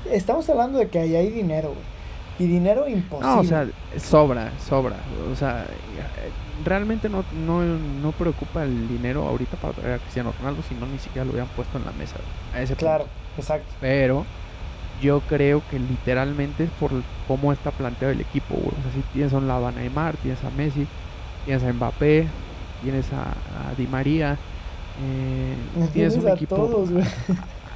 [0.10, 1.94] Estamos hablando de que ahí hay dinero, güey.
[2.40, 3.36] Y dinero imposible.
[3.36, 4.96] No, o sea, sobra, sobra.
[5.32, 5.66] O sea,
[6.66, 10.88] realmente no, no, no preocupa el dinero ahorita para traer a Cristiano Ronaldo, si no
[10.88, 12.16] ni siquiera lo hubieran puesto en la mesa.
[12.54, 13.06] A ese claro,
[13.38, 13.72] exacto.
[13.82, 14.26] Pero
[15.02, 16.92] yo creo que literalmente es por
[17.28, 20.50] cómo está planteado el equipo, O sea, si tienes a un Lava Neymar, tienes a
[20.52, 20.88] Messi,
[21.46, 22.28] tienes a Mbappé,
[22.84, 24.38] tienes a, Di María,
[25.02, 25.56] eh,
[25.94, 26.86] tienes un equipo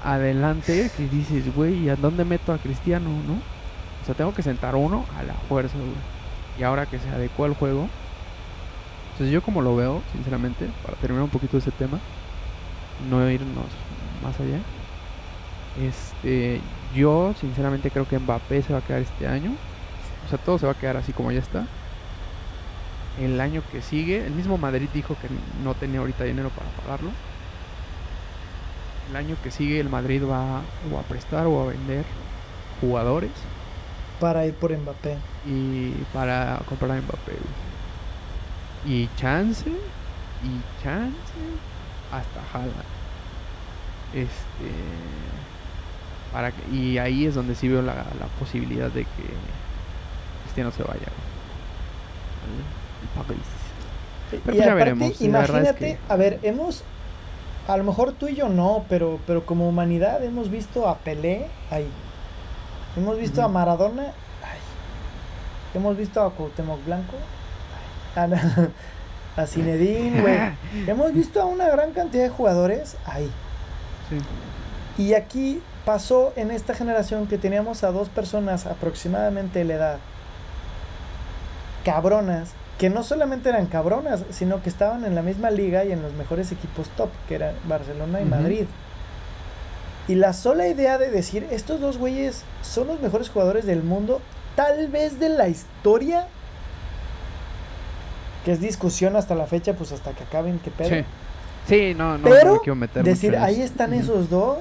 [0.03, 3.33] adelante que dices, güey, ¿y a dónde meto a Cristiano, no?
[3.33, 5.75] O sea, tengo que sentar uno a la fuerza,
[6.59, 7.87] Y ahora que se adecua al juego,
[9.13, 11.99] entonces yo como lo veo, sinceramente, para terminar un poquito ese tema,
[13.09, 13.65] no irnos
[14.23, 14.59] más allá,
[15.81, 16.61] este,
[16.95, 19.51] yo sinceramente creo que Mbappé se va a quedar este año.
[20.25, 21.65] O sea, todo se va a quedar así como ya está.
[23.21, 25.27] El año que sigue, el mismo Madrid dijo que
[25.63, 27.09] no tenía ahorita dinero para pagarlo.
[29.09, 32.05] El año que sigue el Madrid va o a prestar o a vender
[32.79, 33.31] jugadores.
[34.19, 35.17] Para ir por Mbappé.
[35.47, 37.33] Y para comprar a Mbappé.
[38.85, 41.33] Y chance, y chance,
[42.11, 42.97] hasta Haaland.
[44.13, 45.17] Este
[46.71, 48.05] y ahí es donde sí veo la,
[48.39, 49.23] posibilidad de que
[50.43, 51.07] Cristiano se vaya.
[54.29, 55.21] Pero pues ya veremos.
[55.21, 56.83] Imagínate, a ver, hemos,
[57.67, 61.47] a lo mejor tú y yo no, pero, pero como humanidad hemos visto a Pelé
[61.71, 61.87] ahí.
[62.97, 64.59] Hemos visto a Maradona ahí.
[65.73, 67.15] Hemos visto a Cuauhtémoc Blanco
[68.15, 68.27] a,
[69.41, 70.37] a Zinedine, güey.
[70.87, 73.29] hemos visto a una gran cantidad de jugadores ahí.
[74.97, 79.97] Y aquí pasó en esta generación que teníamos a dos personas aproximadamente de la edad,
[81.85, 86.01] cabronas, que no solamente eran cabronas, sino que estaban en la misma liga y en
[86.01, 88.65] los mejores equipos top, que eran Barcelona y Madrid.
[90.07, 94.21] Y la sola idea de decir, estos dos güeyes son los mejores jugadores del mundo,
[94.55, 96.27] tal vez de la historia,
[98.45, 101.03] que es discusión hasta la fecha, pues hasta que acaben, que pedo.
[101.67, 101.93] Sí.
[101.95, 104.59] no, no, Pero me quiero meter decir, ahí están esos dos,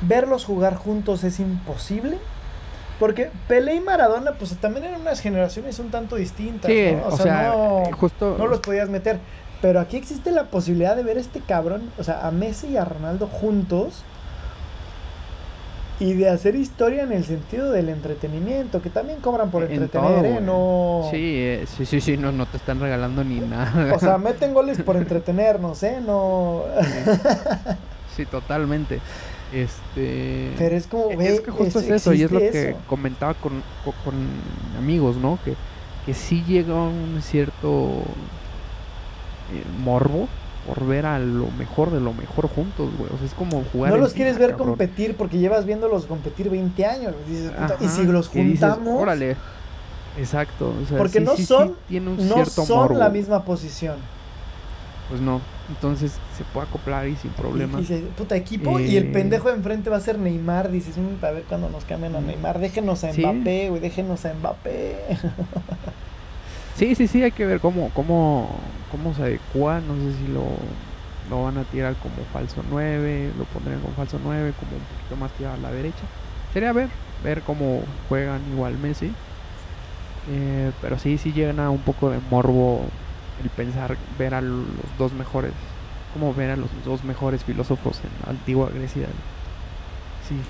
[0.00, 2.18] verlos jugar juntos es imposible.
[2.98, 6.70] Porque Pelé y Maradona, pues también eran unas generaciones un tanto distintas.
[6.70, 7.06] ¿no?
[7.08, 8.36] O, sea, no, justo...
[8.38, 9.18] no los podías meter.
[9.60, 12.76] Pero aquí existe la posibilidad de ver a este cabrón, o sea, a Messi y
[12.76, 14.04] a Ronaldo juntos
[15.98, 20.40] y de hacer historia en el sentido del entretenimiento, que también cobran por entretener, ¿eh?
[20.42, 21.08] No...
[21.10, 23.94] Sí, eh, sí, sí, sí, no, no te están regalando ni nada.
[23.94, 26.00] O sea, meten goles por entretenernos, ¿eh?
[26.04, 26.64] No...
[28.14, 29.00] sí, totalmente.
[29.56, 30.52] Este...
[30.58, 33.62] Pero es como, es que justo es, eso, y es lo que comentaba con,
[34.04, 34.14] con,
[34.78, 35.38] amigos, ¿no?
[35.42, 35.54] Que,
[36.04, 38.02] que sí llega un cierto
[39.52, 40.28] eh, morbo
[40.66, 43.10] por ver a lo mejor de lo mejor juntos, güey.
[43.14, 43.92] O sea, es como jugar.
[43.92, 47.14] No los quieres ver competir porque llevas viéndolos competir 20 años.
[47.80, 49.00] y si los juntamos.
[49.00, 49.36] órale.
[50.18, 50.74] Exacto.
[50.98, 53.96] porque no son, no son la misma posición.
[55.08, 55.40] Pues no.
[55.68, 57.80] Entonces se puede acoplar y sin problema.
[57.80, 57.84] Y,
[58.16, 60.70] puta equipo, y el eh, pendejo de enfrente va a ser Neymar.
[60.70, 62.26] Dices, mm, a ver cuando nos cambien a mm.
[62.26, 62.58] Neymar.
[62.60, 64.96] Déjenos a Mbappé, güey, déjenos a Mbappé.
[66.76, 68.50] Sí, sí, sí, hay que ver cómo, cómo,
[68.92, 69.80] cómo se adecua.
[69.80, 70.44] No sé si lo,
[71.30, 75.16] lo van a tirar como falso 9, lo pondrían como falso 9, como un poquito
[75.16, 76.02] más tirado a la derecha.
[76.52, 76.90] Sería ver,
[77.24, 79.10] ver cómo juegan igual Messi.
[80.28, 82.84] Eh, pero sí, sí llena un poco de morbo
[83.42, 84.66] el pensar, ver a los
[84.98, 85.52] dos mejores,
[86.12, 89.06] como ver a los dos mejores filósofos en la antigua Grecia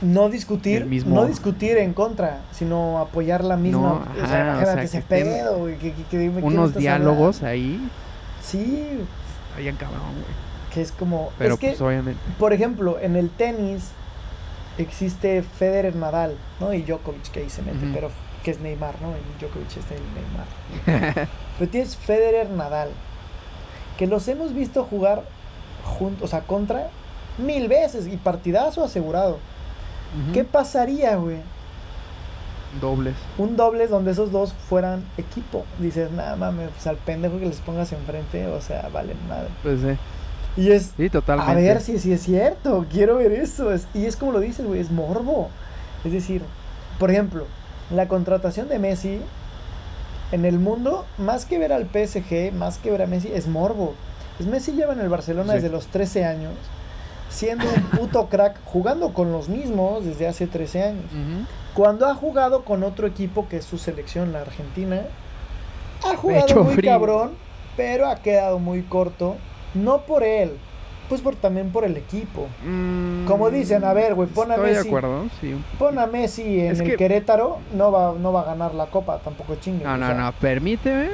[0.01, 4.07] no discutir, no discutir en contra, sino apoyar la misma.
[4.23, 5.69] o sea, ese pedo,
[6.43, 7.89] unos diálogos ahí.
[8.43, 8.99] Sí.
[9.55, 10.47] Habían cabrón, güey.
[10.73, 11.31] Que es como.
[11.39, 12.21] Pero es que, pues, obviamente.
[12.39, 13.91] Por ejemplo, en el tenis
[14.79, 16.73] existe Federer Nadal, ¿no?
[16.73, 18.11] Y Djokovic que ahí se mete, pero
[18.47, 19.09] que es Neymar, ¿no?
[19.09, 21.29] Y Djokovic es el Neymar.
[21.59, 22.91] pero tienes Federer Nadal,
[23.99, 25.25] que los hemos visto jugar
[25.83, 26.91] juntos, o sea, contra
[27.39, 29.39] mil veces y partidazo asegurado.
[30.33, 31.39] ¿Qué pasaría, güey?
[32.81, 33.17] Dobles.
[33.37, 35.65] Un dobles donde esos dos fueran equipo.
[35.81, 39.49] Dices, nada mames, pues al pendejo que les pongas enfrente, o sea, vale nada.
[39.65, 39.99] Pues sí.
[40.57, 41.51] Y es, sí, totalmente.
[41.51, 43.71] a ver si, si es cierto, quiero ver eso.
[43.93, 45.51] y es como lo dices, güey, es morbo.
[46.05, 46.43] Es decir,
[47.01, 47.47] por ejemplo,
[47.91, 49.21] la contratación de Messi
[50.33, 53.95] en el mundo, más que ver al PSG, más que ver a Messi, es morbo.
[54.41, 56.53] Es Messi lleva en el Barcelona desde los 13 años
[57.29, 61.05] siendo un puto crack, jugando con los mismos desde hace 13 años.
[61.75, 65.03] Cuando ha jugado con otro equipo que es su selección, la Argentina,
[66.05, 67.33] ha jugado muy cabrón,
[67.77, 69.37] pero ha quedado muy corto.
[69.75, 70.57] No por él,
[71.09, 72.49] pues por, también por el equipo.
[72.65, 74.83] Mm, Como dicen, a ver, güey, pon a Messi.
[74.83, 75.55] De acuerdo, sí.
[75.79, 79.57] Pon a Messi en el Querétaro, no va, no va a ganar la copa, tampoco
[79.57, 79.85] chingue.
[79.85, 81.11] No, no, no, permíteme.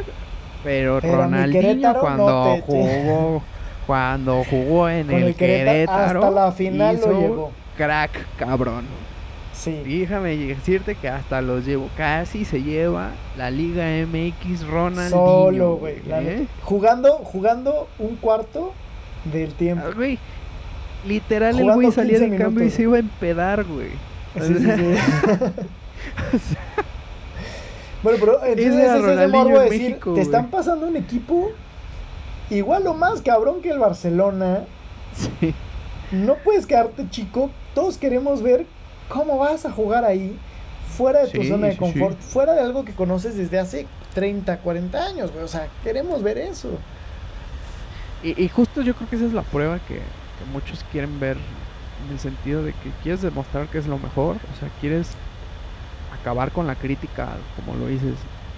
[0.64, 3.42] Pero, Ronaldinho cuando jugó
[3.86, 7.52] cuando jugó en el, Querétaro, hasta la final lo llevó.
[7.76, 8.84] Crack, cabrón.
[9.52, 9.82] Sí.
[9.84, 11.88] Déjame decirte que hasta los llevo.
[11.96, 15.10] Casi se lleva la Liga MX Ronald.
[15.10, 15.96] Solo, güey.
[16.08, 16.46] ¿eh?
[16.62, 18.72] Jugando, jugando un cuarto
[19.24, 19.84] del tiempo.
[19.88, 20.18] Ah, güey.
[21.06, 23.90] Literal, el güey salía de cambio y se iba a empedar, güey.
[24.40, 26.54] Sí, sí, sí.
[28.02, 31.50] bueno, pero entonces es, es, es decir, te están pasando un equipo
[32.50, 34.64] igual o más cabrón que el Barcelona.
[35.14, 35.54] Sí.
[36.12, 37.50] No puedes quedarte chico.
[37.74, 38.66] Todos queremos ver
[39.08, 40.36] cómo vas a jugar ahí,
[40.96, 45.04] fuera de tu zona de confort, fuera de algo que conoces desde hace 30, 40
[45.04, 46.70] años, O sea, queremos ver eso.
[48.22, 51.36] Y, justo yo creo que esa es la prueba que, que muchos quieren ver
[52.06, 55.08] en el sentido de que quieres demostrar que es lo mejor, o sea, quieres
[56.22, 58.14] acabar con la crítica, como lo dices,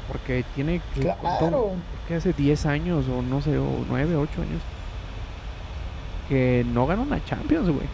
[0.09, 1.01] porque tiene que.
[1.01, 1.73] Claro.
[2.07, 4.63] Que hace 10 años, o no sé, o 9, 8 años.
[6.29, 7.87] Que no ganó una Champions, güey.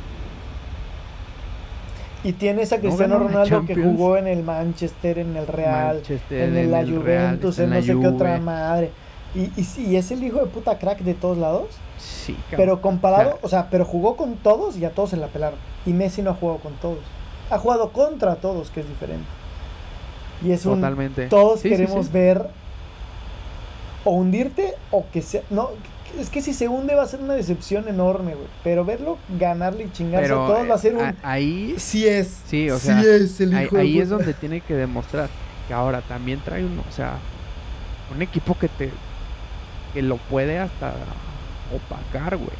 [2.22, 6.70] Y tienes a Cristiano Ronaldo que jugó en el Manchester, en el Real, en, el,
[6.70, 8.90] la Juventus, en, no sé qué otra madre.
[9.34, 11.68] Y, y, y, es el hijo de puta crack de todos lados.
[11.98, 15.58] Sí, Pero comparado, o sea, pero jugó con todos y a todos se la pelaron.
[15.86, 16.98] Y Messi no ha jugado con todos.
[17.50, 19.26] Ha jugado contra todos, que es diferente.
[20.42, 21.28] Y es Totalmente.
[21.28, 22.48] todos queremos ver
[24.04, 25.42] o hundirte o que sea.
[25.50, 25.70] No,
[26.18, 28.46] es que si se hunde va a ser una decepción enorme, güey.
[28.64, 31.16] Pero verlo ganarle y chingarse a todos va a ser un.
[31.22, 31.74] Ahí.
[31.78, 32.40] Sí es.
[32.46, 32.98] Sí, o sea.
[32.98, 35.28] ahí, es donde tiene que demostrar
[35.68, 36.82] que ahora también trae uno.
[36.88, 37.18] O sea,
[38.14, 38.90] un equipo que te.
[39.92, 40.94] Que lo puede hasta
[41.74, 42.50] opacar, güey.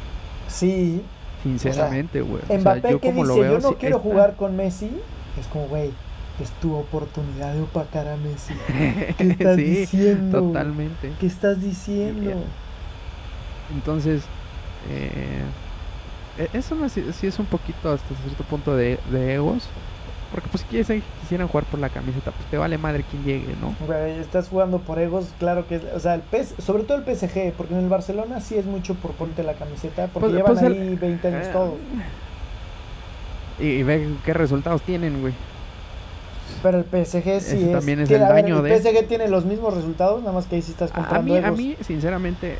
[0.47, 1.03] Sí.
[1.43, 2.43] Sinceramente, güey.
[2.49, 4.91] Mbappé que dice, yo no quiero jugar con Messi,
[5.39, 5.91] es como, güey,
[6.39, 8.53] es tu oportunidad de opacar a Messi.
[9.17, 10.39] ¿Qué estás diciendo?
[10.39, 11.11] Totalmente.
[11.19, 12.31] ¿Qué estás diciendo?
[13.73, 14.23] Entonces,
[14.89, 15.41] eh,
[16.37, 19.67] e-, eso sí, es un poquito hasta cierto punto de, de egos.
[20.31, 23.75] Porque pues si quisieran jugar por la camiseta, pues te vale madre quien llegue, ¿no?
[23.85, 27.03] Güey, estás jugando por egos, claro que es, o sea, el PS, sobre todo el
[27.03, 30.53] PSG, porque en el Barcelona sí es mucho por ponerte la camiseta, porque pues, llevan
[30.53, 31.73] pues, ahí 20 años eh, todos.
[33.59, 35.33] Y, ve qué resultados tienen, güey.
[36.63, 37.71] Pero el PSG sí es.
[37.73, 40.71] También es el daño el PSG tiene los mismos resultados, nada más que ahí sí
[40.71, 41.35] estás comprando.
[41.35, 42.57] A mí, a mí sinceramente,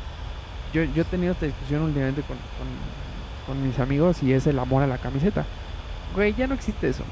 [0.74, 4.58] yo, yo he tenido esta discusión últimamente con, con, con mis amigos y es el
[4.58, 5.46] amor a la camiseta.
[6.14, 7.04] Güey, ya no existe eso.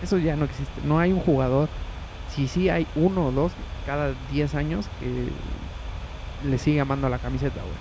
[0.00, 0.80] Eso ya no existe.
[0.82, 1.70] No hay un jugador.
[2.26, 5.40] Si sí hay uno o dos cada 10 años que
[6.38, 7.80] le sigue amando la camiseta, güey.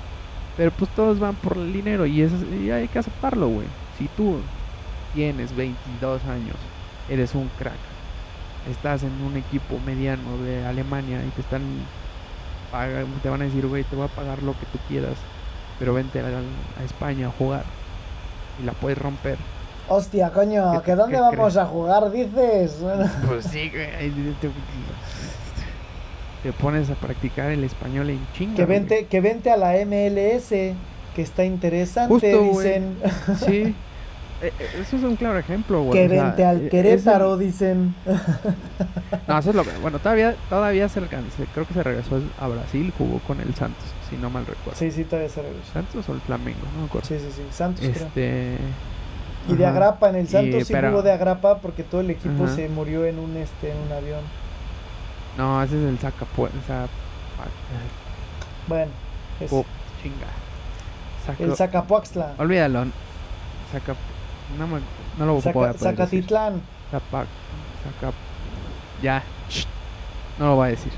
[0.56, 3.76] Pero pues todos van por el dinero y, eso, y hay que aceptarlo, güey.
[3.90, 4.52] Si tú
[5.12, 6.72] tienes 22 años,
[7.08, 7.80] eres un crack,
[8.64, 11.92] estás en un equipo mediano de Alemania y te están
[13.22, 15.28] te van a decir, güey, te voy a pagar lo que tú quieras,
[15.78, 17.76] pero vente a, a España a jugar
[18.58, 19.48] y la puedes romper
[19.90, 22.78] Hostia, coño, ¿que dónde vamos a jugar, dices?
[23.28, 23.72] Pues sí,
[24.40, 24.50] te,
[26.44, 28.56] te, pones a practicar el español en chinga.
[28.56, 32.98] Que vente, que vente a la MLS, que está interesante, dicen.
[33.46, 33.76] Sí.
[34.42, 36.00] Eh, eh, eso es un claro ejemplo, güey.
[36.00, 37.94] Que vente al e, Querétaro, dicen.
[39.28, 39.72] No, eso es lo que.
[39.82, 41.44] Bueno, todavía, todavía se alcanza.
[41.54, 44.80] Creo que se regresó a Brasil, jugó con el Santos, si no mal recuerdo.
[44.80, 45.74] Sí, sí, todavía se regresó.
[45.74, 46.62] ¿Santos o el Flamengo?
[46.74, 47.06] No me acuerdo.
[47.06, 47.42] Sí, sí, sí.
[47.52, 48.56] Santos, este...
[49.50, 52.70] Y de Agrapa, en el Santos sí jugó de Agrapa porque todo el equipo se
[52.70, 54.22] murió en un este en un avión.
[55.38, 56.50] No, ese es el Zacapue,
[58.68, 58.92] Bueno,
[59.40, 59.54] es...
[59.54, 59.66] Oh,
[60.02, 60.28] chinga.
[61.38, 62.34] El Zacapuaxtla.
[62.38, 62.86] Olvídalo.
[63.72, 63.96] Zaca...
[64.58, 64.80] No, me...
[65.18, 65.54] no lo Zaca...
[65.54, 66.62] puedo Zacatitlán.
[66.92, 67.28] Zapac...
[67.84, 68.14] Zaca...
[69.02, 69.24] Ya.
[70.40, 70.92] No lo voy a decir.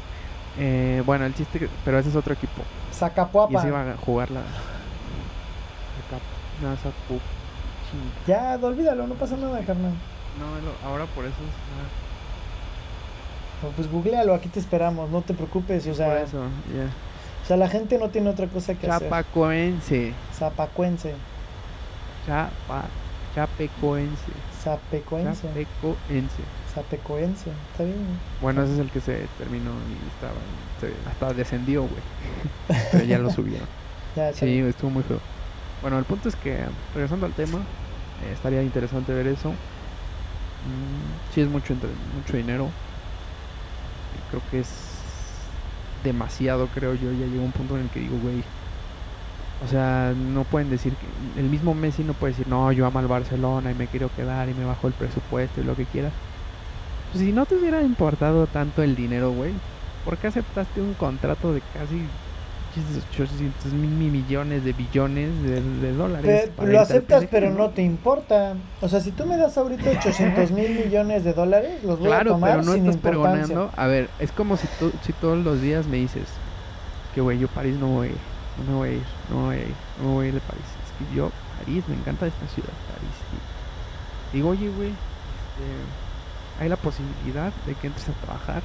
[0.58, 2.62] Eh, bueno, el chiste, pero ese es otro equipo.
[2.94, 3.54] Zacapuapa.
[3.54, 4.42] Y se iba a jugar la.
[6.62, 6.76] No,
[8.28, 9.94] Ya, olvídalo, no pasa nada, carnal.
[10.40, 11.36] No, ahora por eso
[13.64, 13.76] es.
[13.76, 16.08] pues googlealo, aquí te esperamos, no te preocupes, o sea.
[16.08, 16.44] Por eso,
[16.76, 16.90] ya.
[17.44, 20.10] O sea, la gente no tiene otra cosa que Chapacuense.
[20.10, 20.14] hacer.
[20.38, 21.14] Zapacuense.
[22.26, 22.86] Chapa,
[23.36, 24.32] chapecoense.
[24.64, 25.48] Zapecoense.
[25.48, 26.44] Zapecoense.
[26.74, 28.20] Zapecoense, está bien.
[28.42, 30.36] Bueno, ese es el que se terminó y estaba.
[31.10, 32.02] hasta descendió, güey.
[32.92, 33.68] Pero ya lo subieron.
[34.16, 35.20] ya, sí, estuvo muy feo.
[35.82, 37.58] Bueno, el punto es que, regresando al tema,
[38.24, 39.50] eh, estaría interesante ver eso.
[39.52, 42.70] Mm, sí es mucho, mucho dinero.
[44.30, 45.48] Creo que es
[46.04, 47.12] demasiado, creo yo.
[47.12, 48.44] Ya llegó un punto en el que digo, güey.
[49.60, 53.00] O sea, no pueden decir que el mismo Messi no puede decir, no, yo amo
[53.00, 56.16] al Barcelona y me quiero quedar y me bajo el presupuesto y lo que quiera.
[57.12, 59.62] Pues si no te hubiera importado tanto el dinero, güey,
[60.04, 62.16] ¿por qué aceptaste un contrato de casi
[62.80, 66.52] 800 mil millones de billones de, dólares.
[66.62, 68.56] lo aceptas, pero no te importa.
[68.82, 72.24] O sea, si tú me das ahorita 800 mil millones de dólares, los voy a
[72.24, 73.70] tomar pero no sin estás importancia.
[73.76, 76.28] A ver, es como si, tú, si todos los días me dices
[77.14, 78.18] que, güey, yo París no voy a ir,
[78.58, 80.66] no me voy a ir, no voy a ir, no voy a ir de París.
[80.86, 83.16] Es que yo, París, me encanta esta ciudad, París.
[84.32, 88.62] digo, oye, güey, este, hay la posibilidad de que entres a trabajar.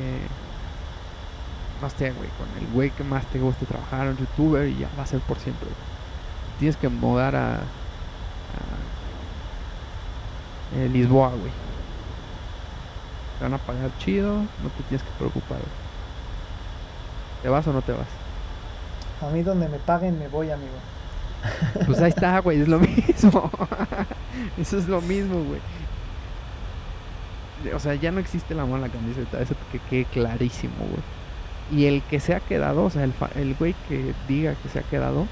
[0.00, 0.26] Eh,
[1.80, 4.90] no sé, güey, con el güey que más te guste trabajar, un youtuber, y ya
[4.98, 5.76] va a ser por siempre.
[6.58, 7.76] Tienes que mudar a,
[8.50, 8.94] a
[10.70, 11.52] eh, Lisboa, güey.
[13.38, 15.72] Te van a pagar chido, no te tienes que preocupar.
[17.42, 18.08] ¿Te vas o no te vas?
[19.20, 20.90] A mí donde me paguen me voy, amigo.
[21.86, 23.50] Pues ahí está, güey, es lo mismo.
[24.56, 25.60] Eso es lo mismo, güey.
[27.74, 31.13] O sea, ya no existe la mala camiseta, eso que quede clarísimo, güey.
[31.72, 34.80] Y el que se ha quedado, o sea, el, el güey que diga que se
[34.80, 35.26] ha quedado,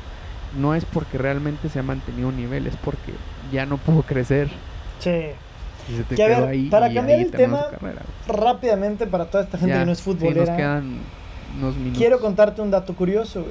[0.59, 3.13] no es porque realmente se ha mantenido un nivel, es porque
[3.53, 4.49] ya no pudo crecer.
[4.99, 5.31] Sí.
[6.71, 7.67] para cambiar el tema
[8.27, 10.57] rápidamente para toda esta gente que no es futbolera.
[10.57, 10.99] quedan
[11.59, 11.99] unos minutos.
[11.99, 13.45] Quiero contarte un dato curioso.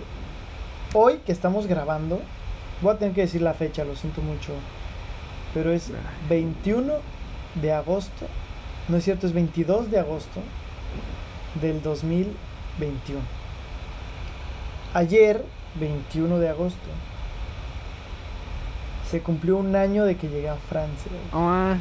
[0.94, 2.22] Hoy que estamos grabando,
[2.82, 4.54] voy a tener que decir la fecha, lo siento mucho.
[5.54, 5.92] Pero es
[6.30, 6.94] 21
[7.62, 8.28] de agosto.
[8.88, 10.42] No es cierto, es 22 de agosto
[11.62, 12.28] del 2000
[12.82, 13.22] 21.
[14.94, 15.46] Ayer,
[15.80, 16.90] 21 de agosto,
[19.10, 21.12] se cumplió un año de que llegué a Francia.
[21.32, 21.78] Ah.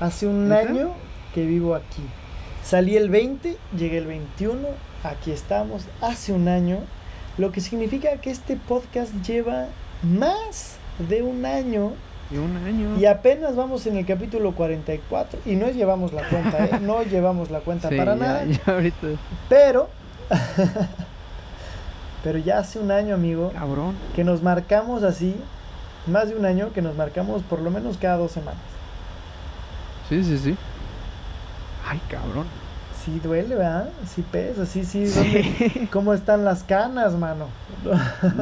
[0.00, 0.90] Hace un año
[1.34, 2.02] que vivo aquí.
[2.62, 4.68] Salí el 20, llegué el 21,
[5.04, 6.78] aquí estamos, hace un año,
[7.38, 9.66] lo que significa que este podcast lleva
[10.02, 11.92] más de un año.
[12.30, 12.98] De un año.
[12.98, 15.40] Y apenas vamos en el capítulo 44.
[15.46, 16.78] Y no llevamos la cuenta, ¿eh?
[16.80, 18.44] No llevamos la cuenta para nada.
[18.66, 19.08] ahorita.
[19.48, 20.01] Pero.
[22.24, 23.50] pero ya hace un año, amigo.
[23.52, 23.94] Cabrón.
[24.14, 25.36] Que nos marcamos así.
[26.06, 28.60] Más de un año que nos marcamos por lo menos cada dos semanas.
[30.08, 30.56] Sí, sí, sí.
[31.88, 32.46] Ay, cabrón.
[33.04, 33.90] Sí duele, ¿verdad?
[34.06, 35.06] Sí pesa, sí, sí.
[35.08, 35.88] sí.
[35.92, 37.46] ¿Cómo están las canas, mano?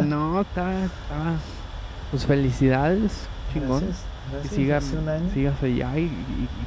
[0.05, 1.37] no, está, está.
[2.11, 3.85] Pues felicidades, chingón.
[4.43, 4.93] que sigas,
[5.33, 6.11] sigas allá y,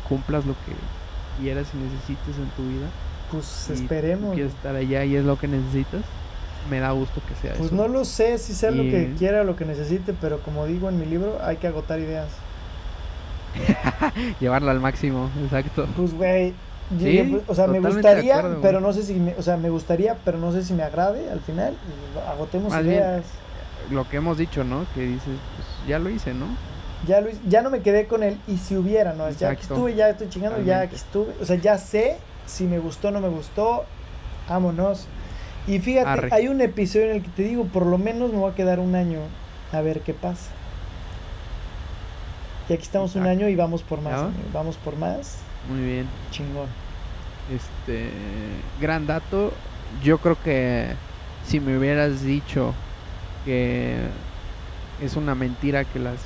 [0.07, 0.73] cumplas lo que
[1.41, 2.87] quieras y necesites en tu vida.
[3.33, 4.35] Pues esperemos.
[4.35, 6.01] quieres estar allá y es lo que necesitas.
[6.69, 7.59] Me da gusto que sea pues eso.
[7.59, 10.65] Pues no lo sé si sea lo que quiera o lo que necesite, pero como
[10.65, 12.29] digo en mi libro, hay que agotar ideas.
[14.39, 15.87] Llevarla al máximo, exacto.
[15.97, 16.53] Pues, güey,
[16.89, 20.37] pues, o sea, me gustaría, pero no sé si, me, o sea, me gustaría, pero
[20.37, 21.75] no sé si me agrade al final.
[22.29, 23.25] Agotemos ideas.
[23.89, 24.85] lo que hemos dicho, ¿no?
[24.93, 25.23] Que dices,
[25.55, 26.45] pues ya lo hice, ¿no?
[27.07, 29.29] Ya lo ya no me quedé con él y si hubiera, ¿no?
[29.31, 33.11] Ya estuve, ya estoy chingando, ya estuve, o sea, ya sé si me gustó o
[33.11, 33.85] no me gustó,
[34.47, 35.07] vámonos.
[35.67, 38.51] Y fíjate, hay un episodio en el que te digo, por lo menos me voy
[38.51, 39.19] a quedar un año
[39.71, 40.51] a ver qué pasa.
[42.69, 45.39] Y aquí estamos un año y vamos por más, vamos por más.
[45.69, 46.07] Muy bien.
[46.31, 46.67] Chingón.
[47.53, 48.09] Este,
[48.79, 49.53] gran dato.
[50.01, 50.93] Yo creo que
[51.45, 52.73] si me hubieras dicho
[53.45, 53.97] que
[55.01, 56.19] es una mentira que las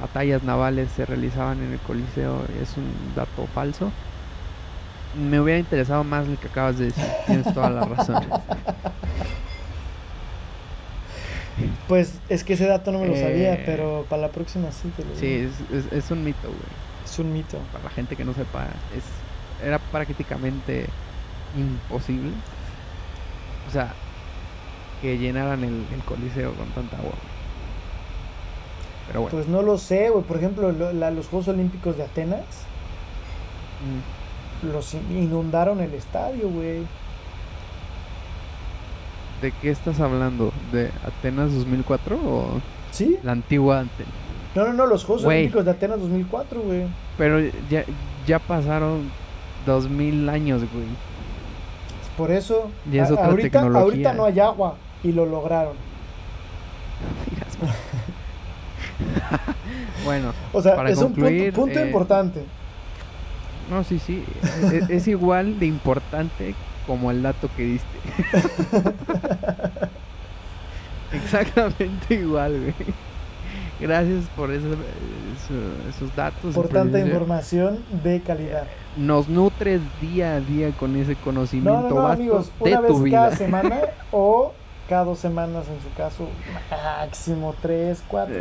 [0.00, 3.90] batallas navales se realizaban en el Coliseo, es un dato falso.
[5.16, 7.04] Me hubiera interesado más lo que acabas de decir.
[7.26, 8.24] Tienes toda la razón.
[11.86, 14.90] Pues es que ese dato no me lo sabía, eh, pero para la próxima sí
[14.96, 15.20] te lo digo.
[15.20, 16.58] Sí, es, es un mito, güey.
[17.04, 17.58] Es un mito.
[17.72, 18.64] Para la gente que no sepa,
[18.96, 19.04] es
[19.62, 20.86] era prácticamente
[21.56, 22.32] imposible.
[23.68, 23.94] O sea,
[25.00, 27.12] que llenaran el, coliseo con tanta agua.
[29.06, 29.36] Pero bueno.
[29.36, 30.24] Pues no lo sé, güey.
[30.24, 32.40] Por ejemplo, los Juegos Olímpicos de Atenas
[33.80, 34.23] mm.
[34.62, 36.82] Los inundaron el estadio, güey.
[39.42, 40.52] ¿De qué estás hablando?
[40.72, 42.60] ¿De Atenas 2004 o
[42.92, 43.18] ¿Sí?
[43.22, 44.12] la antigua Atenas?
[44.54, 46.86] No, no, no, los Juegos Olímpicos de Atenas 2004, güey.
[47.18, 47.84] Pero ya,
[48.26, 49.10] ya pasaron
[49.66, 50.86] dos mil años, güey.
[52.16, 55.74] Por eso, y es otra ahorita, ahorita no hay agua y lo lograron.
[60.04, 62.44] bueno, o sea, es un punto, eh, importante.
[63.70, 64.22] No, sí, sí.
[64.72, 66.54] es, es, igual de importante
[66.86, 67.98] como el dato que diste.
[71.12, 72.74] Exactamente igual, güey.
[73.80, 74.76] Gracias por esos,
[76.16, 76.54] datos.
[76.54, 78.64] Por tanta información de calidad.
[78.96, 83.80] Nos nutres día a día con ese conocimiento no, no, amigos, una vez cada semana
[84.12, 84.54] o
[84.88, 86.28] cada dos semanas en su caso,
[86.70, 88.36] máximo tres, cuatro.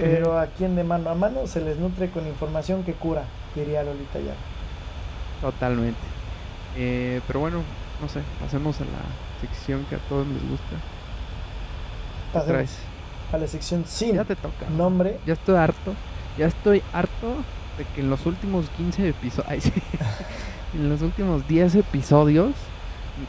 [0.00, 3.24] pero aquí en de mano a mano se les nutre con información que cura,
[3.54, 4.34] diría Lolita ya.
[5.40, 6.00] Totalmente.
[6.76, 7.62] Eh, pero bueno,
[8.00, 10.76] no sé, pasemos a la sección que a todos les gusta.
[12.32, 12.70] Pasemos
[13.32, 14.68] a la sección sin ya te toca.
[14.70, 15.18] nombre.
[15.26, 15.94] Ya estoy harto.
[16.36, 17.34] Ya estoy harto
[17.76, 19.64] de que en los últimos 15 episodios,
[20.74, 22.52] en los últimos 10 episodios,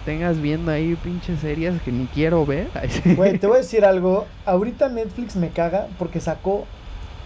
[0.05, 2.69] tengas viendo ahí pinches series que ni quiero ver.
[3.15, 4.25] Güey, te voy a decir algo.
[4.45, 6.65] Ahorita Netflix me caga porque sacó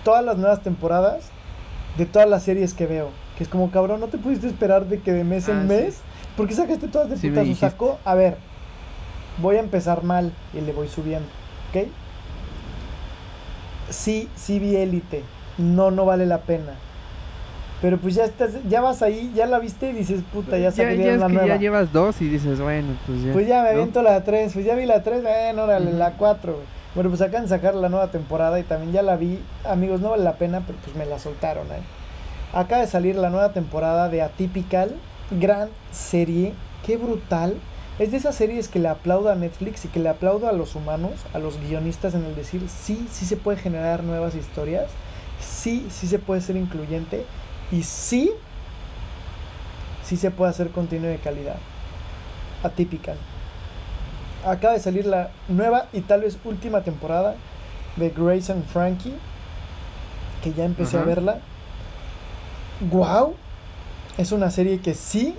[0.04, 1.30] todas las nuevas temporadas
[1.98, 3.10] de todas las series que veo.
[3.38, 6.02] Que es como, cabrón, no te pudiste esperar de que de mes en ah, mes.
[6.38, 8.38] ¿Por qué sacaste todas de sí, Sacó, a ver,
[9.42, 11.28] voy a empezar mal y le voy subiendo.
[11.70, 11.88] ¿Ok?
[13.90, 15.24] sí, sí vi élite.
[15.58, 16.74] No, no vale la pena.
[17.84, 21.20] Pero pues ya estás, ya vas ahí, ya la viste y dices, puta, ya salieron
[21.20, 21.48] la nueva.
[21.48, 23.34] Ya llevas dos y dices, bueno, pues ya.
[23.34, 26.62] Pues ya me aviento la tres, pues ya vi la tres, bueno, órale, la cuatro,
[26.96, 29.38] Bueno, pues acaban de sacar la nueva temporada y también ya la vi.
[29.66, 31.82] Amigos, no vale la pena, pero pues me la soltaron ahí.
[32.54, 34.96] Acaba de salir la nueva temporada de Atypical,
[35.32, 36.54] gran serie,
[36.86, 37.56] qué brutal.
[38.00, 40.76] Es de esas series que le aplaudo a Netflix y que le aplaudo a los
[40.76, 44.86] humanos, a los guionistas en el decir, sí, sí se puede generar nuevas historias,
[45.42, 47.26] sí, sí se puede ser incluyente
[47.74, 48.32] y sí,
[50.04, 51.58] sí se puede hacer contenido de calidad.
[52.62, 53.16] Atípica.
[54.46, 57.36] Acaba de salir la nueva y tal vez última temporada
[57.96, 59.16] de Grace and Frankie,
[60.44, 61.40] que ya empecé a verla.
[62.92, 63.36] ¡Wow!
[64.18, 65.36] Es una serie que sí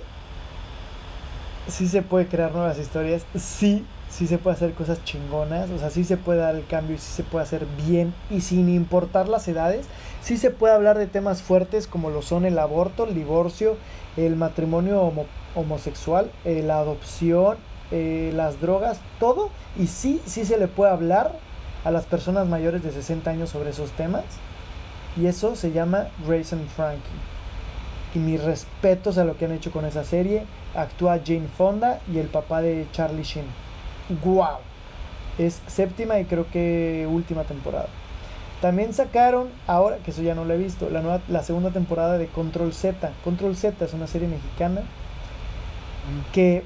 [1.67, 3.85] sí se puede crear nuevas historias, sí,
[4.15, 6.99] sí se puede hacer cosas chingonas, o sea, sí se puede dar el cambio y
[6.99, 9.87] sí se puede hacer bien y sin importar las edades,
[10.21, 13.75] sí se puede hablar de temas fuertes como lo son el aborto, el divorcio,
[14.15, 15.11] el matrimonio
[15.53, 17.57] homosexual, eh, la adopción,
[17.91, 21.37] eh, las drogas, todo, y sí, sí se le puede hablar
[21.83, 24.23] a las personas mayores de 60 años sobre esos temas.
[25.17, 27.01] Y eso se llama Grace and Frankie.
[28.15, 30.43] Y mis respetos a lo que han hecho con esa serie.
[30.73, 33.64] Actúa Jane Fonda y el papá de Charlie Sheen.
[34.23, 34.59] ¡Guau!
[35.37, 37.87] Es séptima y creo que última temporada.
[38.61, 42.17] También sacaron, ahora que eso ya no lo he visto, la, nueva, la segunda temporada
[42.17, 43.11] de Control Z.
[43.23, 44.81] Control Z es una serie mexicana
[46.31, 46.63] que,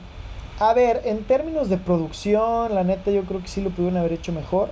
[0.59, 4.13] a ver, en términos de producción, la neta yo creo que sí lo pudieron haber
[4.13, 4.69] hecho mejor.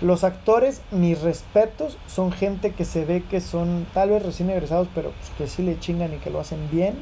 [0.00, 4.88] Los actores, mis respetos, son gente que se ve que son tal vez recién egresados,
[4.94, 6.94] pero pues, que sí le chingan y que lo hacen bien.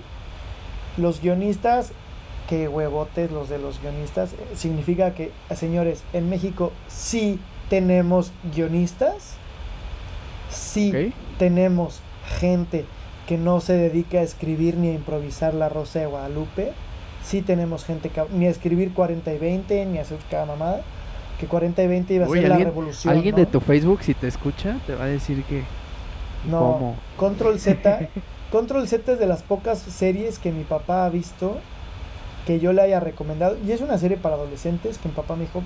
[0.99, 1.93] Los guionistas,
[2.51, 7.38] que huevotes los de los guionistas, significa que, señores, en México sí
[7.68, 9.36] tenemos guionistas,
[10.51, 12.01] sí tenemos
[12.40, 12.86] gente
[13.28, 16.72] que no se dedica a escribir ni a improvisar la Rosa de Guadalupe,
[17.24, 20.82] sí tenemos gente que ni a escribir 40 y 20, ni a hacer cada mamada,
[21.38, 23.14] que 40 y 20 iba a ser la revolución.
[23.14, 25.62] Alguien de tu Facebook, si te escucha, te va a decir que...
[26.51, 28.09] No, Control Z,
[28.51, 31.61] Control Z es de las pocas series que mi papá ha visto
[32.47, 35.43] que yo le haya recomendado, y es una serie para adolescentes que mi papá me
[35.43, 35.62] dijo,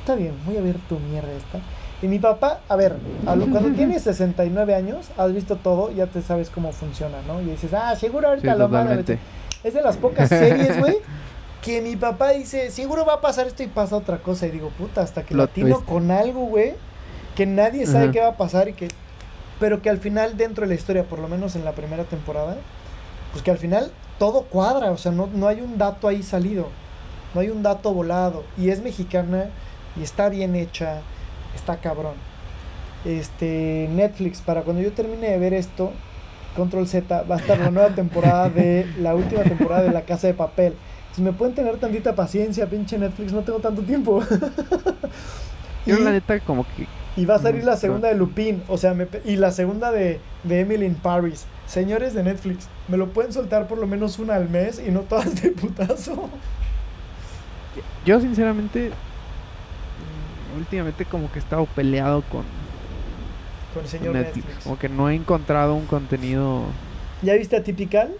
[0.00, 1.60] está bien, voy a ver tu mierda esta.
[2.02, 6.50] Y mi papá, a ver, cuando tienes 69 años, has visto todo, ya te sabes
[6.50, 7.40] cómo funciona, ¿no?
[7.40, 9.02] Y dices, ah, seguro ahorita lo mando.
[9.62, 10.96] Es de las pocas series, güey,
[11.62, 14.46] que mi papá dice, seguro va a pasar esto y pasa otra cosa.
[14.46, 16.74] Y digo, puta, hasta que lo atino con algo, güey,
[17.34, 18.88] que nadie sabe qué va a pasar y que...
[19.58, 22.56] Pero que al final, dentro de la historia, por lo menos en la primera temporada,
[23.32, 26.68] pues que al final todo cuadra, o sea, no, no hay un dato ahí salido,
[27.34, 28.44] no hay un dato volado.
[28.56, 29.50] Y es mexicana
[29.96, 31.00] y está bien hecha,
[31.54, 32.14] está cabrón.
[33.04, 35.92] Este, Netflix, para cuando yo termine de ver esto,
[36.56, 40.26] Control Z, va a estar la nueva temporada de la última temporada de La Casa
[40.26, 40.74] de Papel.
[41.14, 44.22] Si me pueden tener tantita paciencia, pinche Netflix, no tengo tanto tiempo.
[45.86, 46.86] yo la neta como que...
[47.16, 48.94] Y va a salir la segunda de Lupin, o sea,
[49.24, 51.46] y la segunda de, de Emily in Paris.
[51.66, 55.00] Señores de Netflix, ¿me lo pueden soltar por lo menos una al mes y no
[55.00, 56.28] todas de putazo?
[58.04, 58.90] Yo sinceramente
[60.56, 62.44] últimamente como que he estado peleado con,
[63.74, 64.46] con el señor Netflix.
[64.62, 66.62] Como que no he encontrado un contenido.
[67.22, 68.12] ¿Ya viste Atypical?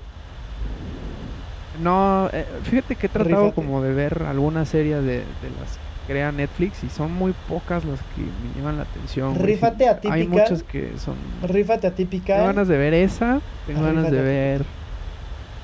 [1.83, 6.33] No, eh, fíjate que he tratado como de ver alguna serie de, las que crea
[6.33, 9.35] Netflix y son muy pocas las que me llaman la atención.
[9.37, 10.19] Rífate Atypical.
[10.19, 11.17] Hay muchas que son.
[11.43, 12.37] Rífate Atypical.
[12.37, 13.41] Tengo ganas de ver esa.
[13.67, 14.65] Tengo ganas de ver.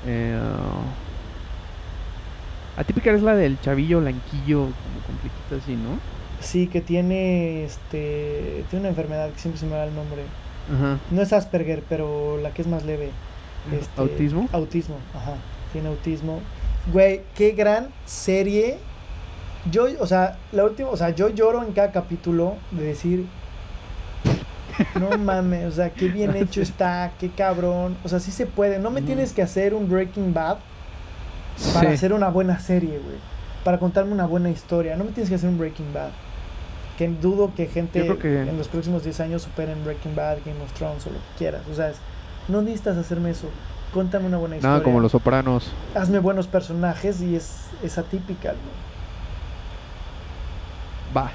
[0.05, 0.39] Eh,
[2.77, 5.99] Atypical es la del chavillo blanquillo, como completito así, ¿no?
[6.39, 10.23] Sí, que tiene este tiene una enfermedad que siempre se me da el nombre.
[11.11, 13.09] No es Asperger, pero la que es más leve.
[13.71, 14.47] Este, ¿Autismo?
[14.51, 15.35] Autismo, ajá.
[15.71, 16.39] Tiene autismo.
[16.91, 18.79] Güey, qué gran serie.
[19.69, 23.25] Yo, o sea, la última, o sea, yo lloro en cada capítulo de decir,
[24.99, 27.97] no mames, o sea, qué bien hecho está, qué cabrón.
[28.03, 28.79] O sea, sí se puede.
[28.79, 30.57] No me tienes que hacer un Breaking Bad
[31.73, 33.17] para hacer una buena serie, güey.
[33.63, 34.95] Para contarme una buena historia.
[34.95, 36.09] No me tienes que hacer un Breaking Bad
[36.97, 41.05] que dudo que gente en los próximos 10 años superen Breaking Bad, Game of Thrones
[41.07, 41.61] o lo que quieras.
[41.71, 41.91] O sea,
[42.47, 43.47] no necesitas hacerme eso.
[43.91, 44.73] Cuéntame una buena historia.
[44.73, 45.71] Nada como los sopranos.
[45.95, 48.53] Hazme buenos personajes y es, es atípica.
[51.15, 51.31] Va.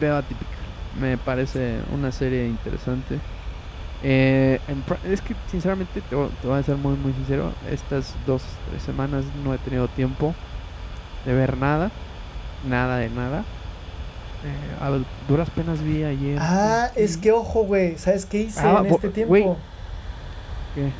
[0.00, 0.50] Veo atípica.
[1.00, 3.18] Me parece una serie interesante.
[4.02, 4.60] Eh,
[5.04, 7.52] es que sinceramente te, te, voy a ser muy muy sincero.
[7.70, 10.34] Estas dos tres semanas no he tenido tiempo
[11.24, 11.90] de ver nada.
[12.68, 13.44] Nada de nada.
[14.44, 14.90] Eh, a
[15.26, 16.38] duras penas vi ayer.
[16.40, 17.96] Ah, es que ojo, güey.
[17.96, 19.56] ¿Sabes qué hice ah, en este tiempo?
[20.74, 20.90] ¿Qué?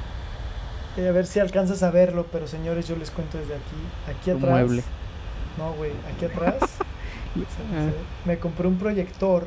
[0.96, 4.16] Eh, a ver si alcanzas a verlo, pero señores, yo les cuento desde aquí.
[4.18, 4.50] Aquí atrás.
[4.50, 4.82] mueble.
[5.58, 6.56] No, güey, aquí atrás.
[7.36, 7.90] Ah.
[8.24, 9.44] me compré un proyector.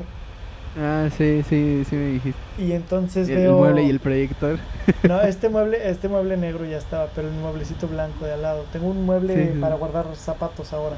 [0.78, 2.40] Ah, sí, sí, sí me dijiste.
[2.58, 3.52] Y entonces veo.
[3.52, 4.58] El mueble y el proyector.
[5.02, 8.64] no, este mueble, este mueble negro ya estaba, pero el mueblecito blanco de al lado.
[8.72, 10.96] Tengo un mueble para guardar zapatos ahora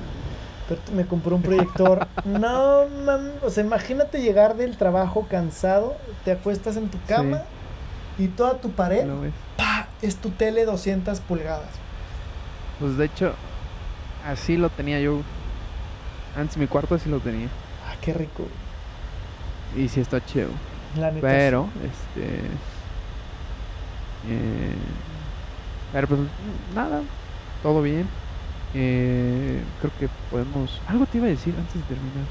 [0.94, 2.06] me compró un proyector.
[2.24, 7.42] no, man, o sea, imagínate llegar del trabajo cansado, te acuestas en tu cama
[8.18, 9.06] y toda tu pared,
[9.56, 11.70] pa, es tu tele 200 pulgadas.
[12.78, 13.34] Pues de hecho,
[14.26, 15.20] así lo tenía yo.
[16.36, 17.48] Antes mi cuarto así lo tenía.
[17.86, 18.46] Ah, qué rico.
[19.76, 20.48] Y sí está chido.
[21.20, 22.40] pero, este.
[24.28, 24.74] Eh,
[25.92, 26.20] pero pues
[26.74, 27.02] nada,
[27.62, 28.06] todo bien.
[28.74, 30.80] Eh, creo que podemos.
[30.86, 32.24] Algo te iba a decir antes de terminar.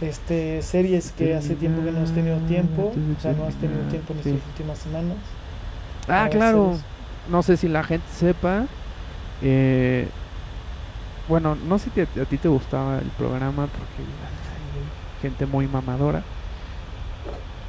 [0.00, 3.80] Este, series que hace tiempo que no has tenido tiempo, o sea, no has tenido
[3.88, 5.16] tiempo en estas últimas semanas.
[6.08, 6.76] Ah, claro.
[7.28, 8.66] No sé si la gente sepa.
[9.42, 10.08] Eh,
[11.28, 14.02] bueno, no sé si a, ti te gustaba el programa porque
[15.22, 16.22] gente muy mamadora.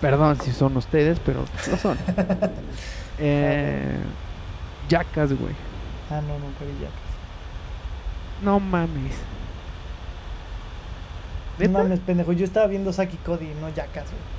[0.02, 1.98] Perdón si son ustedes, pero no son.
[3.20, 3.98] eh,
[4.90, 5.54] Yacas, güey.
[6.10, 7.00] Ah, no, nunca vi Yacas.
[8.44, 9.14] No mames.
[11.58, 12.34] No mames, pendejo.
[12.34, 14.36] Yo estaba viendo Saki Cody, no Yacas, güey.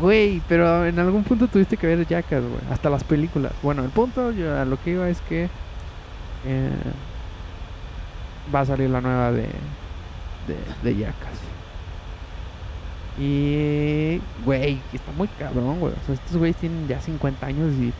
[0.00, 2.60] Güey, pero en algún punto tuviste que ver Jackass, güey.
[2.70, 3.52] Hasta las películas.
[3.62, 5.48] Bueno, el punto yo, a lo que iba es que
[6.46, 6.70] eh,
[8.54, 9.78] va a salir la nueva de,
[10.40, 11.14] de, de.
[13.16, 15.94] Y, güey, está muy cabrón, güey.
[15.96, 17.94] O sea, estos güeyes tienen ya 50 años y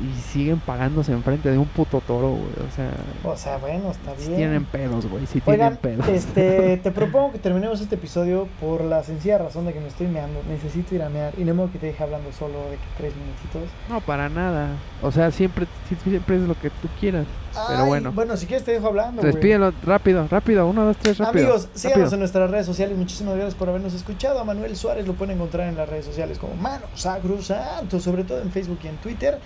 [0.00, 2.68] y siguen pagándose enfrente de un puto toro, güey.
[2.68, 2.90] O sea.
[3.24, 4.30] O sea, bueno, está bien.
[4.30, 5.26] Si tienen pedos, güey.
[5.26, 6.08] Si tienen pedos.
[6.08, 10.06] Este, te propongo que terminemos este episodio por la sencilla razón de que me estoy
[10.08, 10.40] meando.
[10.48, 11.34] Necesito ir a mear.
[11.38, 13.62] Y no me que te deje hablando solo de que tres minutitos.
[13.88, 14.70] No, para nada.
[15.02, 15.66] O sea, siempre,
[16.02, 17.26] siempre es lo que tú quieras.
[17.68, 18.12] pero bueno.
[18.12, 19.22] Bueno, si quieres te dejo hablando.
[19.22, 20.66] Despídelo rápido, rápido.
[20.66, 21.46] Uno, dos, tres, rápido.
[21.46, 22.96] Amigos, síganos en nuestras redes sociales.
[22.96, 24.40] Muchísimas gracias por habernos escuchado.
[24.40, 28.24] A Manuel Suárez lo pueden encontrar en las redes sociales como Mano Sagro Santo, sobre
[28.24, 29.38] todo en Facebook y en Twitter.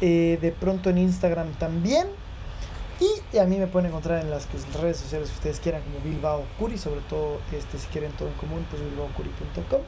[0.00, 2.08] Eh, de pronto en Instagram también.
[2.98, 4.48] Y a mí me pueden encontrar en las
[4.80, 8.34] redes sociales que ustedes quieran, como Bilbao Curi, sobre todo este, si quieren todo en
[8.34, 9.80] común, pues bilbaocuri.com.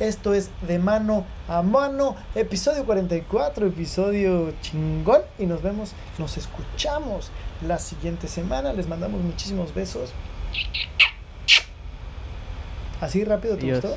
[0.00, 5.20] Esto es de mano a mano, episodio 44, episodio chingón.
[5.38, 7.30] Y nos vemos, nos escuchamos
[7.66, 8.72] la siguiente semana.
[8.72, 10.10] Les mandamos muchísimos besos.
[13.02, 13.94] Así rápido, ¿te gustó?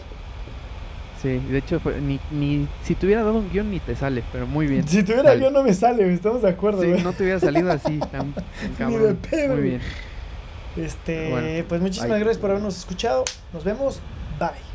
[1.21, 4.45] Sí, de hecho, ni, ni si te hubiera dado un guion ni te sale, pero
[4.45, 4.87] muy bien.
[4.87, 6.83] Si tuviera guion no me sale, estamos de acuerdo.
[6.83, 8.33] Sí, no te hubiera salido así tan,
[8.77, 9.17] cabrón.
[9.49, 9.81] Muy bien.
[10.75, 13.23] Este, pues muchísimas gracias por habernos escuchado.
[13.51, 13.99] Nos vemos.
[14.39, 14.66] Bye.